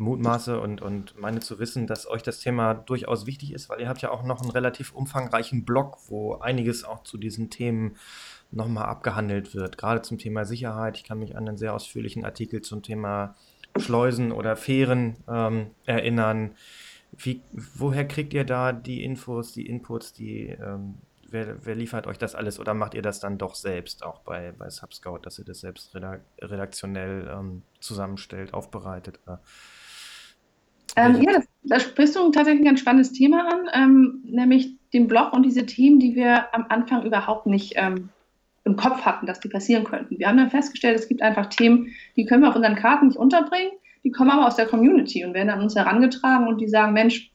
mutmaße 0.00 0.58
und, 0.58 0.82
und 0.82 1.18
meine 1.18 1.40
zu 1.40 1.58
wissen, 1.58 1.86
dass 1.86 2.08
euch 2.08 2.22
das 2.22 2.40
Thema 2.40 2.74
durchaus 2.74 3.26
wichtig 3.26 3.52
ist, 3.52 3.68
weil 3.68 3.80
ihr 3.80 3.88
habt 3.88 4.02
ja 4.02 4.10
auch 4.10 4.24
noch 4.24 4.40
einen 4.40 4.50
relativ 4.50 4.92
umfangreichen 4.92 5.64
Blog, 5.64 5.98
wo 6.08 6.36
einiges 6.36 6.84
auch 6.84 7.02
zu 7.04 7.18
diesen 7.18 7.50
Themen 7.50 7.96
nochmal 8.50 8.86
abgehandelt 8.86 9.54
wird, 9.54 9.78
gerade 9.78 10.02
zum 10.02 10.18
Thema 10.18 10.44
Sicherheit. 10.44 10.96
Ich 10.96 11.04
kann 11.04 11.18
mich 11.18 11.36
an 11.36 11.46
einen 11.46 11.58
sehr 11.58 11.74
ausführlichen 11.74 12.24
Artikel 12.24 12.62
zum 12.62 12.82
Thema 12.82 13.36
Schleusen 13.78 14.32
oder 14.32 14.56
Fähren 14.56 15.16
ähm, 15.28 15.70
erinnern. 15.84 16.52
Wie, 17.12 17.42
woher 17.52 18.08
kriegt 18.08 18.32
ihr 18.34 18.44
da 18.44 18.72
die 18.72 19.04
Infos, 19.04 19.52
die 19.52 19.66
Inputs, 19.66 20.12
die 20.12 20.48
ähm, 20.48 20.94
wer, 21.28 21.64
wer, 21.64 21.74
liefert 21.74 22.06
euch 22.06 22.18
das 22.18 22.34
alles 22.34 22.58
oder 22.58 22.74
macht 22.74 22.94
ihr 22.94 23.02
das 23.02 23.20
dann 23.20 23.38
doch 23.38 23.54
selbst, 23.54 24.02
auch 24.02 24.20
bei, 24.20 24.52
bei 24.56 24.70
Subscout, 24.70 25.18
dass 25.22 25.38
ihr 25.38 25.44
das 25.44 25.60
selbst 25.60 25.94
redaktionell 25.94 27.28
ähm, 27.30 27.62
zusammenstellt, 27.80 28.54
aufbereitet? 28.54 29.20
Ähm, 30.96 31.22
ja, 31.22 31.40
da 31.62 31.80
sprichst 31.80 32.16
du 32.16 32.30
tatsächlich 32.30 32.62
ein 32.62 32.66
ganz 32.66 32.80
spannendes 32.80 33.12
Thema 33.12 33.48
an, 33.48 33.68
ähm, 33.72 34.24
nämlich 34.24 34.72
den 34.92 35.06
Blog 35.06 35.32
und 35.32 35.44
diese 35.44 35.66
Themen, 35.66 36.00
die 36.00 36.14
wir 36.14 36.54
am 36.54 36.66
Anfang 36.68 37.04
überhaupt 37.04 37.46
nicht 37.46 37.74
ähm, 37.76 38.08
im 38.64 38.76
Kopf 38.76 39.02
hatten, 39.02 39.26
dass 39.26 39.40
die 39.40 39.48
passieren 39.48 39.84
könnten. 39.84 40.18
Wir 40.18 40.28
haben 40.28 40.36
dann 40.36 40.50
festgestellt, 40.50 40.98
es 40.98 41.08
gibt 41.08 41.22
einfach 41.22 41.46
Themen, 41.46 41.88
die 42.16 42.26
können 42.26 42.42
wir 42.42 42.48
auf 42.48 42.56
unseren 42.56 42.76
Karten 42.76 43.08
nicht 43.08 43.16
unterbringen, 43.16 43.72
die 44.04 44.10
kommen 44.10 44.30
aber 44.30 44.46
aus 44.46 44.56
der 44.56 44.66
Community 44.66 45.24
und 45.24 45.34
werden 45.34 45.50
an 45.50 45.60
uns 45.60 45.76
herangetragen 45.76 46.48
und 46.48 46.60
die 46.60 46.68
sagen, 46.68 46.92
Mensch, 46.92 47.30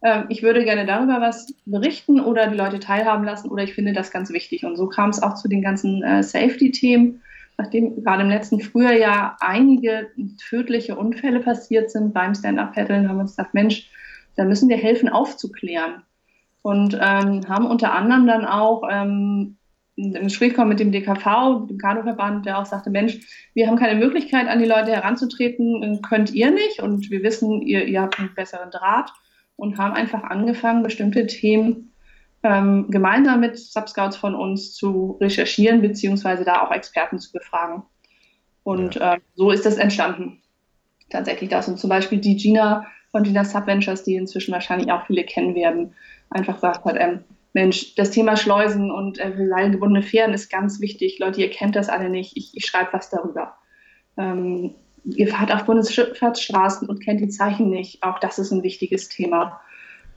äh, 0.00 0.22
ich 0.28 0.42
würde 0.42 0.64
gerne 0.64 0.86
darüber 0.86 1.20
was 1.20 1.54
berichten 1.64 2.20
oder 2.20 2.46
die 2.46 2.56
Leute 2.56 2.78
teilhaben 2.78 3.24
lassen 3.24 3.50
oder 3.50 3.64
ich 3.64 3.74
finde 3.74 3.92
das 3.92 4.10
ganz 4.10 4.30
wichtig. 4.30 4.64
Und 4.64 4.76
so 4.76 4.86
kam 4.88 5.10
es 5.10 5.22
auch 5.22 5.34
zu 5.34 5.48
den 5.48 5.62
ganzen 5.62 6.02
äh, 6.02 6.22
Safety-Themen, 6.22 7.22
nachdem 7.56 8.02
gerade 8.02 8.22
im 8.22 8.30
letzten 8.30 8.60
Frühjahr 8.60 9.36
einige 9.40 10.10
tödliche 10.48 10.96
Unfälle 10.96 11.40
passiert 11.40 11.90
sind 11.90 12.12
beim 12.12 12.34
Stand-Up-Paddeln, 12.34 13.08
haben 13.08 13.16
wir 13.16 13.22
uns 13.22 13.36
gedacht, 13.36 13.54
Mensch, 13.54 13.90
da 14.36 14.44
müssen 14.44 14.68
wir 14.68 14.76
helfen 14.76 15.08
aufzuklären. 15.08 16.02
Und 16.62 16.94
ähm, 16.94 17.46
haben 17.46 17.66
unter 17.66 17.92
anderem 17.92 18.26
dann 18.26 18.46
auch 18.46 18.82
ähm, 18.90 19.56
im 19.96 20.24
Gespräch 20.24 20.54
kommen 20.54 20.70
mit 20.70 20.80
dem 20.80 20.90
DKV, 20.90 21.60
mit 21.60 21.70
dem 21.70 21.78
Kanuverband, 21.78 22.46
der 22.46 22.58
auch 22.58 22.66
sagte, 22.66 22.90
Mensch, 22.90 23.20
wir 23.54 23.68
haben 23.68 23.76
keine 23.76 23.98
Möglichkeit, 23.98 24.48
an 24.48 24.58
die 24.58 24.64
Leute 24.64 24.90
heranzutreten, 24.90 26.02
könnt 26.02 26.32
ihr 26.34 26.50
nicht 26.50 26.80
und 26.80 27.10
wir 27.10 27.22
wissen, 27.22 27.62
ihr, 27.62 27.84
ihr 27.84 28.02
habt 28.02 28.18
einen 28.18 28.34
besseren 28.34 28.70
Draht 28.70 29.12
und 29.56 29.78
haben 29.78 29.94
einfach 29.94 30.24
angefangen, 30.24 30.82
bestimmte 30.82 31.26
Themen 31.26 31.93
ähm, 32.44 32.90
gemeinsam 32.90 33.40
mit 33.40 33.58
Subscouts 33.58 34.16
von 34.16 34.34
uns 34.34 34.74
zu 34.74 35.16
recherchieren, 35.20 35.80
beziehungsweise 35.80 36.44
da 36.44 36.62
auch 36.62 36.70
Experten 36.70 37.18
zu 37.18 37.32
befragen. 37.32 37.82
Und 38.62 38.96
ja. 38.96 39.14
äh, 39.14 39.20
so 39.34 39.50
ist 39.50 39.66
das 39.66 39.76
entstanden. 39.76 40.42
Tatsächlich 41.10 41.50
das. 41.50 41.68
Und 41.68 41.78
zum 41.78 41.90
Beispiel 41.90 42.18
die 42.18 42.36
Gina 42.36 42.86
von 43.10 43.22
Gina 43.22 43.44
Subventures, 43.44 44.04
die 44.04 44.14
inzwischen 44.14 44.52
wahrscheinlich 44.52 44.92
auch 44.92 45.06
viele 45.06 45.24
kennen 45.24 45.54
werden, 45.54 45.94
einfach 46.30 46.56
gesagt 46.56 46.84
hat, 46.84 46.96
ähm, 46.98 47.24
Mensch, 47.54 47.94
das 47.94 48.10
Thema 48.10 48.36
Schleusen 48.36 48.90
und 48.90 49.18
äh, 49.18 49.32
seilgebundene 49.48 50.02
Fähren 50.02 50.34
ist 50.34 50.50
ganz 50.50 50.80
wichtig. 50.80 51.18
Leute, 51.20 51.40
ihr 51.40 51.50
kennt 51.50 51.76
das 51.76 51.88
alle 51.88 52.10
nicht. 52.10 52.36
Ich, 52.36 52.50
ich 52.54 52.66
schreibe 52.66 52.92
was 52.92 53.10
darüber. 53.10 53.54
Ähm, 54.18 54.74
ihr 55.04 55.28
fahrt 55.28 55.52
auf 55.52 55.64
Bundesschifffahrtsstraßen 55.64 56.88
und 56.88 57.02
kennt 57.02 57.20
die 57.20 57.28
Zeichen 57.28 57.70
nicht. 57.70 58.02
Auch 58.02 58.18
das 58.18 58.38
ist 58.38 58.50
ein 58.50 58.64
wichtiges 58.64 59.08
Thema. 59.08 59.60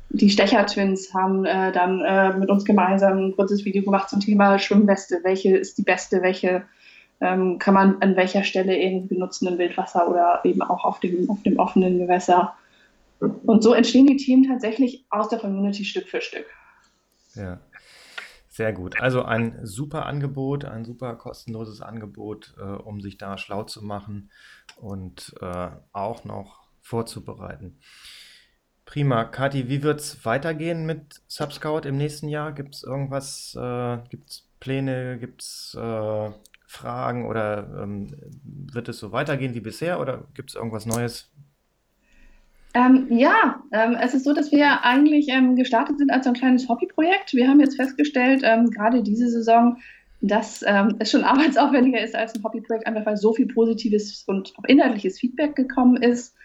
Die 0.09 0.29
Stecher-Twins 0.29 1.13
haben 1.13 1.45
äh, 1.45 1.71
dann 1.71 2.01
äh, 2.01 2.33
mit 2.37 2.49
uns 2.49 2.63
gemeinsam 2.63 3.17
ein 3.17 3.35
kurzes 3.35 3.65
Video 3.65 3.83
gemacht 3.83 4.09
zum 4.09 4.19
Thema 4.19 4.57
Schwimmweste. 4.57 5.19
Welche 5.23 5.57
ist 5.57 5.77
die 5.77 5.83
beste? 5.83 6.21
Welche 6.21 6.63
ähm, 7.19 7.59
kann 7.59 7.73
man 7.73 8.01
an 8.01 8.15
welcher 8.15 8.43
Stelle 8.43 8.77
irgendwie 8.77 9.15
benutzen 9.15 9.47
im 9.47 9.57
Wildwasser 9.57 10.09
oder 10.09 10.41
eben 10.43 10.61
auch 10.61 10.85
auf 10.85 10.99
dem, 10.99 11.29
auf 11.29 11.43
dem 11.43 11.59
offenen 11.59 11.99
Gewässer? 11.99 12.53
Und 13.19 13.63
so 13.63 13.73
entstehen 13.73 14.07
die 14.07 14.17
Themen 14.17 14.47
tatsächlich 14.47 15.05
aus 15.09 15.27
der 15.29 15.39
Community 15.39 15.83
Stück 15.83 16.07
für 16.07 16.21
Stück. 16.21 16.45
Ja. 17.35 17.59
Sehr 18.49 18.73
gut. 18.73 18.99
Also 18.99 19.21
ein 19.21 19.59
super 19.61 20.07
Angebot, 20.07 20.65
ein 20.65 20.83
super 20.83 21.15
kostenloses 21.15 21.81
Angebot, 21.81 22.55
äh, 22.57 22.63
um 22.63 23.01
sich 23.01 23.19
da 23.19 23.37
schlau 23.37 23.61
zu 23.63 23.85
machen 23.85 24.31
und 24.77 25.35
äh, 25.41 25.69
auch 25.93 26.23
noch 26.25 26.63
vorzubereiten. 26.81 27.79
Prima. 28.87 29.25
Kathi, 29.25 29.67
wie 29.67 29.83
wird 29.83 29.99
es 29.99 30.25
weitergehen 30.25 30.85
mit 30.85 31.21
Subscout 31.27 31.81
im 31.85 31.97
nächsten 31.97 32.29
Jahr? 32.29 32.53
Gibt 32.53 32.73
es 32.73 32.83
irgendwas, 32.83 33.53
äh, 33.59 33.97
gibt 34.09 34.29
es 34.29 34.47
Pläne, 34.61 35.17
gibt 35.19 35.41
es 35.41 35.77
äh, 35.77 36.29
Fragen 36.65 37.27
oder 37.27 37.83
ähm, 37.83 38.15
wird 38.43 38.87
es 38.87 38.99
so 38.99 39.11
weitergehen 39.11 39.53
wie 39.53 39.59
bisher 39.59 39.99
oder 39.99 40.23
gibt 40.33 40.51
es 40.51 40.55
irgendwas 40.55 40.85
Neues? 40.85 41.29
Ähm, 42.73 43.07
ja, 43.09 43.61
ähm, 43.73 43.97
es 44.01 44.13
ist 44.13 44.23
so, 44.23 44.33
dass 44.33 44.53
wir 44.53 44.85
eigentlich 44.85 45.27
ähm, 45.27 45.57
gestartet 45.57 45.97
sind 45.97 46.09
als 46.09 46.23
so 46.23 46.31
ein 46.31 46.37
kleines 46.37 46.69
Hobbyprojekt. 46.69 47.33
Wir 47.33 47.49
haben 47.49 47.59
jetzt 47.59 47.75
festgestellt, 47.75 48.41
ähm, 48.45 48.71
gerade 48.71 49.03
diese 49.03 49.29
Saison, 49.29 49.79
dass 50.21 50.63
ähm, 50.65 50.95
es 50.99 51.11
schon 51.11 51.23
arbeitsaufwendiger 51.25 51.99
ist 51.99 52.15
als 52.15 52.35
ein 52.35 52.43
Hobbyprojekt, 52.43 52.87
einfach 52.87 53.05
weil 53.05 53.17
so 53.17 53.33
viel 53.33 53.47
positives 53.47 54.23
und 54.27 54.53
auch 54.57 54.63
inhaltliches 54.63 55.19
Feedback 55.19 55.57
gekommen 55.57 55.97
ist 56.01 56.36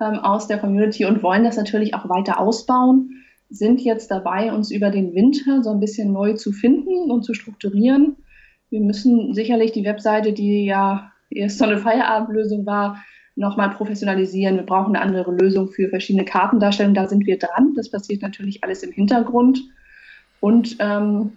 ähm, 0.00 0.18
aus 0.18 0.46
der 0.46 0.58
Community 0.58 1.04
und 1.04 1.22
wollen 1.22 1.44
das 1.44 1.56
natürlich 1.56 1.94
auch 1.94 2.08
weiter 2.08 2.40
ausbauen. 2.40 3.24
Sind 3.50 3.80
jetzt 3.80 4.10
dabei, 4.10 4.52
uns 4.52 4.70
über 4.70 4.90
den 4.90 5.14
Winter 5.14 5.62
so 5.62 5.70
ein 5.70 5.80
bisschen 5.80 6.12
neu 6.12 6.34
zu 6.34 6.52
finden 6.52 7.10
und 7.10 7.24
zu 7.24 7.34
strukturieren. 7.34 8.16
Wir 8.70 8.80
müssen 8.80 9.34
sicherlich 9.34 9.72
die 9.72 9.84
Webseite, 9.84 10.32
die 10.32 10.64
ja 10.64 11.12
erst 11.30 11.58
so 11.58 11.64
eine 11.64 11.78
Feierabendlösung 11.78 12.66
war, 12.66 13.02
nochmal 13.36 13.70
professionalisieren. 13.70 14.56
Wir 14.56 14.64
brauchen 14.64 14.96
eine 14.96 15.04
andere 15.04 15.32
Lösung 15.32 15.68
für 15.68 15.88
verschiedene 15.88 16.24
Kartendarstellungen. 16.24 16.94
Da 16.94 17.08
sind 17.08 17.26
wir 17.26 17.38
dran. 17.38 17.74
Das 17.76 17.90
passiert 17.90 18.22
natürlich 18.22 18.64
alles 18.64 18.82
im 18.82 18.92
Hintergrund. 18.92 19.60
Und 20.40 20.76
ähm, 20.78 21.32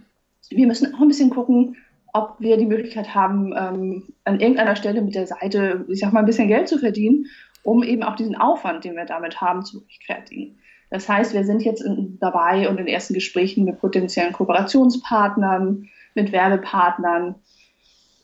wir 0.50 0.68
müssen 0.68 0.94
auch 0.94 1.02
ein 1.02 1.08
bisschen 1.08 1.30
gucken, 1.30 1.76
ob 2.14 2.36
wir 2.40 2.58
die 2.58 2.66
Möglichkeit 2.66 3.14
haben, 3.14 3.54
ähm, 3.56 4.04
an 4.24 4.40
irgendeiner 4.40 4.76
Stelle 4.76 5.02
mit 5.02 5.16
der 5.16 5.28
Seite, 5.28 5.86
ich 5.88 6.00
sag 6.00 6.14
mal, 6.14 6.22
ein 6.22 6.26
bisschen 6.26 6.48
Geld 6.48 6.68
zu 6.68 6.80
verdienen, 6.80 7.26
um 7.64 7.84
eben 7.84 8.04
auch 8.04 8.16
diesen 8.16 8.36
Aufwand, 8.36 8.84
den 8.84 8.96
wir 8.96 9.06
damit 9.06 9.42
haben, 9.42 9.64
zu 9.64 9.80
rechtfertigen. 9.80 10.60
Das 10.90 11.10
heißt, 11.10 11.34
wir 11.34 11.44
sind 11.44 11.64
jetzt 11.64 11.82
in, 11.82 12.18
dabei 12.20 12.70
und 12.70 12.80
in 12.80 12.88
ersten 12.88 13.14
Gesprächen 13.14 13.66
mit 13.66 13.80
potenziellen 13.80 14.34
Kooperationspartnern, 14.34 15.90
mit 16.16 16.32
Werbepartnern, 16.32 17.36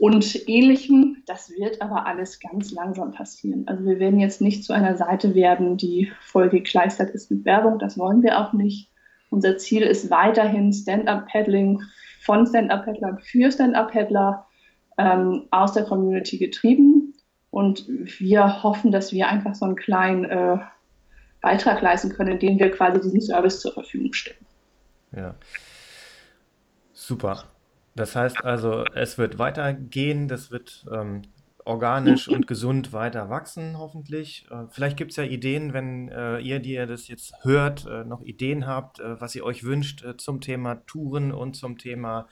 und 0.04 0.50
ähnlichem. 0.50 1.24
Das 1.28 1.50
wird 1.52 1.82
aber 1.82 2.06
alles 2.06 2.39
ganz 2.39 2.72
langsam 2.72 3.12
passieren. 3.12 3.63
Also 3.67 3.86
wir 3.86 4.00
werden 4.00 4.19
jetzt 4.19 4.41
nicht 4.41 4.65
zu 4.65 4.74
einer 4.74 4.98
Seite 4.98 5.34
werden, 5.34 5.78
die 5.78 6.12
voll 6.19 6.50
gekleistert 6.50 7.12
ist 7.12 7.32
mit 7.32 7.46
Werbung. 7.46 7.80
Das 7.80 7.98
wollen 7.98 8.22
wir 8.22 8.39
auch 8.39 8.52
nicht. 8.52 8.89
Unser 9.30 9.58
Ziel 9.58 9.84
ist 9.84 10.10
weiterhin 10.12 10.74
Stand-up-Paddling 10.74 11.82
von 12.22 12.46
Stand-up-Paddlern 12.46 13.19
für 13.19 13.50
Stand-up-Paddler 13.50 14.46
ähm, 14.98 15.43
aus 15.52 15.74
der 15.74 15.84
Community 15.86 16.38
getrieben. 16.38 17.03
Und 17.54 17.86
wir 17.88 18.63
hoffen, 18.63 18.92
dass 18.92 19.12
wir 19.12 19.28
einfach 19.28 19.54
so 19.54 19.66
einen 19.66 19.76
kleinen 19.76 20.26
äh, 20.26 20.58
Beitrag 21.39 21.84
leisten 21.84 22.12
können, 22.12 22.32
indem 22.32 22.58
wir 22.58 22.72
quasi 22.72 23.00
diesen 23.00 23.22
Service 23.22 23.60
zur 23.60 23.74
Verfügung 23.74 24.12
stellen. 24.12 24.44
Ja. 25.16 25.36
Super. 26.94 27.44
Das 27.94 28.16
heißt 28.16 28.44
also, 28.44 28.86
es 28.96 29.20
wird 29.20 29.38
weitergehen, 29.38 30.28
das 30.28 30.50
wird 30.50 30.84
ähm, 30.92 31.22
organisch 31.63 32.28
und 32.28 32.48
gesund 32.48 32.92
weiter 32.92 33.30
wachsen, 33.30 33.78
hoffentlich. 33.78 34.48
Äh, 34.50 34.66
vielleicht 34.72 34.98
gibt 34.98 35.12
es 35.12 35.18
ja 35.18 35.24
Ideen, 35.24 35.74
wenn 35.74 36.10
äh, 36.10 36.39
ihr, 36.39 36.60
die 36.60 36.74
ihr 36.74 36.88
das 36.88 37.08
jetzt 37.08 37.36
hört, 37.44 37.86
äh, 37.86 38.04
noch 38.04 38.24
Ideen 38.24 38.66
habt, 38.66 39.00
äh, 39.00 39.22
was 39.22 39.36
ihr 39.36 39.44
euch 39.44 39.63
wünscht 39.63 40.04
äh, 40.04 40.18
zum 40.18 40.42
Thema 40.42 40.84
Touren 40.88 41.32
und 41.32 41.56
zum 41.56 41.78
Thema 41.78 42.28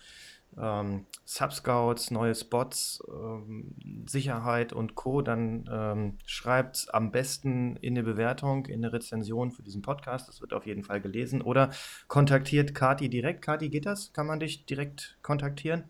ähm, 0.59 1.05
Subscouts, 1.25 2.11
neue 2.11 2.35
Spots, 2.35 3.01
ähm, 3.07 3.75
Sicherheit 4.05 4.73
und 4.73 4.95
Co., 4.95 5.21
dann 5.21 5.69
ähm, 5.71 6.17
schreibt 6.25 6.87
am 6.93 7.11
besten 7.11 7.77
in 7.77 7.93
eine 7.93 8.03
Bewertung, 8.03 8.65
in 8.65 8.83
eine 8.83 8.93
Rezension 8.93 9.51
für 9.51 9.63
diesen 9.63 9.81
Podcast. 9.81 10.27
Das 10.27 10.41
wird 10.41 10.53
auf 10.53 10.65
jeden 10.65 10.83
Fall 10.83 11.01
gelesen. 11.01 11.41
Oder 11.41 11.71
kontaktiert 12.07 12.75
Kati 12.75 13.09
direkt. 13.09 13.41
Kati, 13.41 13.69
geht 13.69 13.85
das? 13.85 14.13
Kann 14.13 14.27
man 14.27 14.39
dich 14.39 14.65
direkt 14.65 15.17
kontaktieren? 15.21 15.85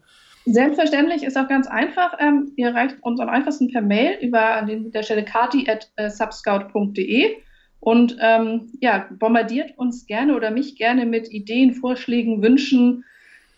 Selbstverständlich 0.46 1.24
ist 1.24 1.38
auch 1.38 1.48
ganz 1.48 1.68
einfach. 1.68 2.18
Ähm, 2.20 2.54
ihr 2.56 2.70
erreicht 2.70 2.98
uns 3.02 3.20
am 3.20 3.30
einfachsten 3.30 3.72
per 3.72 3.82
Mail 3.82 4.18
über 4.22 4.56
an 4.56 4.92
der 4.92 5.04
Stelle 5.04 5.24
kati.subscout.de 5.24 7.38
und 7.80 8.18
ähm, 8.22 8.72
ja, 8.80 9.08
bombardiert 9.12 9.78
uns 9.78 10.06
gerne 10.06 10.36
oder 10.36 10.52
mich 10.52 10.78
gerne 10.78 11.06
mit 11.06 11.32
Ideen, 11.32 11.74
Vorschlägen, 11.74 12.42
Wünschen, 12.42 13.04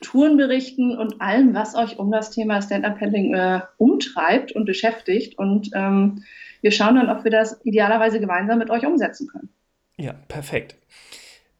Tourenberichten 0.03 0.97
und 0.97 1.21
allem, 1.21 1.55
was 1.55 1.75
euch 1.75 1.97
um 1.97 2.11
das 2.11 2.29
Thema 2.29 2.61
Stand-Up-Paddling 2.61 3.33
äh, 3.33 3.61
umtreibt 3.77 4.51
und 4.51 4.65
beschäftigt. 4.65 5.37
Und 5.39 5.71
ähm, 5.73 6.23
wir 6.61 6.71
schauen 6.71 6.95
dann, 6.95 7.09
ob 7.09 7.23
wir 7.23 7.31
das 7.31 7.59
idealerweise 7.63 8.19
gemeinsam 8.19 8.59
mit 8.59 8.69
euch 8.69 8.85
umsetzen 8.85 9.27
können. 9.27 9.49
Ja, 9.97 10.13
perfekt. 10.27 10.75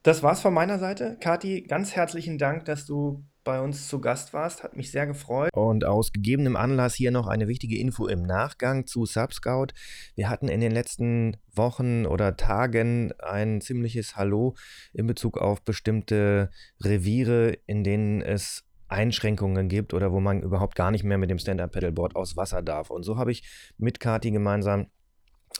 Das 0.04 0.22
war's 0.22 0.42
von 0.42 0.54
meiner 0.54 0.80
Seite. 0.80 1.18
Kathi, 1.20 1.62
ganz 1.62 1.96
herzlichen 1.96 2.38
Dank, 2.38 2.66
dass 2.66 2.86
du 2.86 3.24
bei 3.44 3.62
uns 3.62 3.88
zu 3.88 4.00
Gast 4.00 4.34
warst. 4.34 4.64
Hat 4.64 4.76
mich 4.76 4.92
sehr 4.92 5.06
gefreut. 5.06 5.50
Und 5.54 5.86
aus 5.86 6.12
gegebenem 6.12 6.56
Anlass 6.56 6.96
hier 6.96 7.12
noch 7.12 7.28
eine 7.28 7.48
wichtige 7.48 7.78
Info 7.78 8.08
im 8.08 8.24
Nachgang 8.24 8.86
zu 8.86 9.06
Subscout. 9.06 9.68
Wir 10.16 10.30
hatten 10.30 10.48
in 10.48 10.62
den 10.62 10.72
letzten 10.72 11.38
Wochen 11.54 12.06
oder 12.06 12.36
Tagen 12.38 13.14
ein 13.20 13.62
ziemliches 13.62 14.16
Hallo 14.16 14.56
in 14.94 15.08
Bezug 15.08 15.38
auf 15.38 15.62
bestimmte 15.62 16.50
Reviere, 16.82 17.58
in 17.66 17.84
denen 17.84 18.22
es 18.22 18.64
Einschränkungen 18.88 19.70
gibt 19.70 19.94
oder 19.94 20.12
wo 20.12 20.20
man 20.20 20.42
überhaupt 20.42 20.76
gar 20.76 20.92
nicht 20.92 21.04
mehr 21.04 21.18
mit 21.18 21.30
dem 21.30 21.40
Stand-Up-Pedalboard 21.40 22.16
aus 22.16 22.38
Wasser 22.38 22.62
darf. 22.62 22.90
Und 22.90 23.04
so 23.04 23.18
habe 23.18 23.32
ich 23.32 23.44
mit 23.78 24.00
Kati 24.00 24.32
gemeinsam 24.32 24.88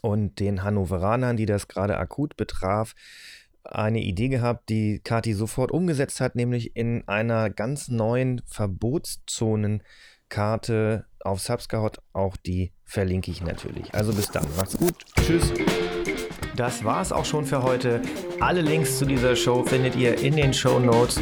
und 0.02 0.40
den 0.40 0.64
Hannoveranern, 0.64 1.38
die 1.38 1.46
das 1.46 1.68
gerade 1.68 1.98
akut 1.98 2.36
betraf, 2.36 2.94
eine 3.64 4.02
Idee 4.02 4.30
gehabt, 4.30 4.70
die 4.70 5.00
Kati 5.04 5.34
sofort 5.34 5.72
umgesetzt 5.72 6.22
hat, 6.22 6.36
nämlich 6.36 6.76
in 6.76 7.08
einer 7.08 7.50
ganz 7.50 7.88
neuen 7.88 8.42
Verbotzonenkarte 8.46 11.06
auf 11.22 11.40
Subscout. 11.40 11.94
Auch 12.12 12.38
die 12.38 12.74
verlinke 12.84 13.32
ich 13.32 13.42
natürlich. 13.42 13.94
Also 13.94 14.14
bis 14.14 14.30
dann. 14.32 14.46
Macht's 14.58 14.78
gut. 14.78 14.96
Tschüss. 15.22 15.54
Das 16.56 16.84
war's 16.84 17.12
auch 17.12 17.26
schon 17.26 17.46
für 17.46 17.64
heute. 17.64 18.02
Alle 18.40 18.62
Links 18.62 19.00
zu 19.00 19.06
dieser 19.06 19.36
Show 19.36 19.64
findet 19.64 19.96
ihr 19.96 20.20
in 20.20 20.36
den 20.36 20.54
Show 20.54 20.80
Notes. 20.80 21.20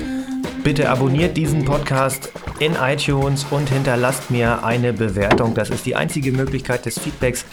Bitte 0.64 0.90
abonniert 0.90 1.38
diesen 1.38 1.64
Podcast 1.64 2.32
in 2.60 2.76
iTunes 2.76 3.46
und 3.46 3.70
hinterlasst 3.70 4.30
mir 4.30 4.64
eine 4.64 4.94
Bewertung. 4.94 5.56
Das 5.56 5.70
ist 5.70 5.86
die 5.86 5.96
einzige 5.96 6.32
Möglichkeit 6.32 6.86
des 6.86 7.00
Feedbacks. 7.00 7.46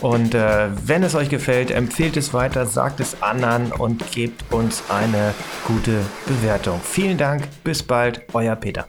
Und 0.00 0.34
äh, 0.34 0.68
wenn 0.86 1.02
es 1.02 1.14
euch 1.14 1.28
gefällt, 1.28 1.70
empfehlt 1.70 2.16
es 2.16 2.34
weiter, 2.34 2.66
sagt 2.66 3.00
es 3.00 3.22
anderen 3.22 3.72
und 3.72 4.10
gebt 4.12 4.52
uns 4.52 4.82
eine 4.88 5.34
gute 5.66 6.00
Bewertung. 6.26 6.80
Vielen 6.82 7.16
Dank, 7.16 7.44
bis 7.62 7.82
bald, 7.82 8.22
euer 8.34 8.56
Peter. 8.56 8.88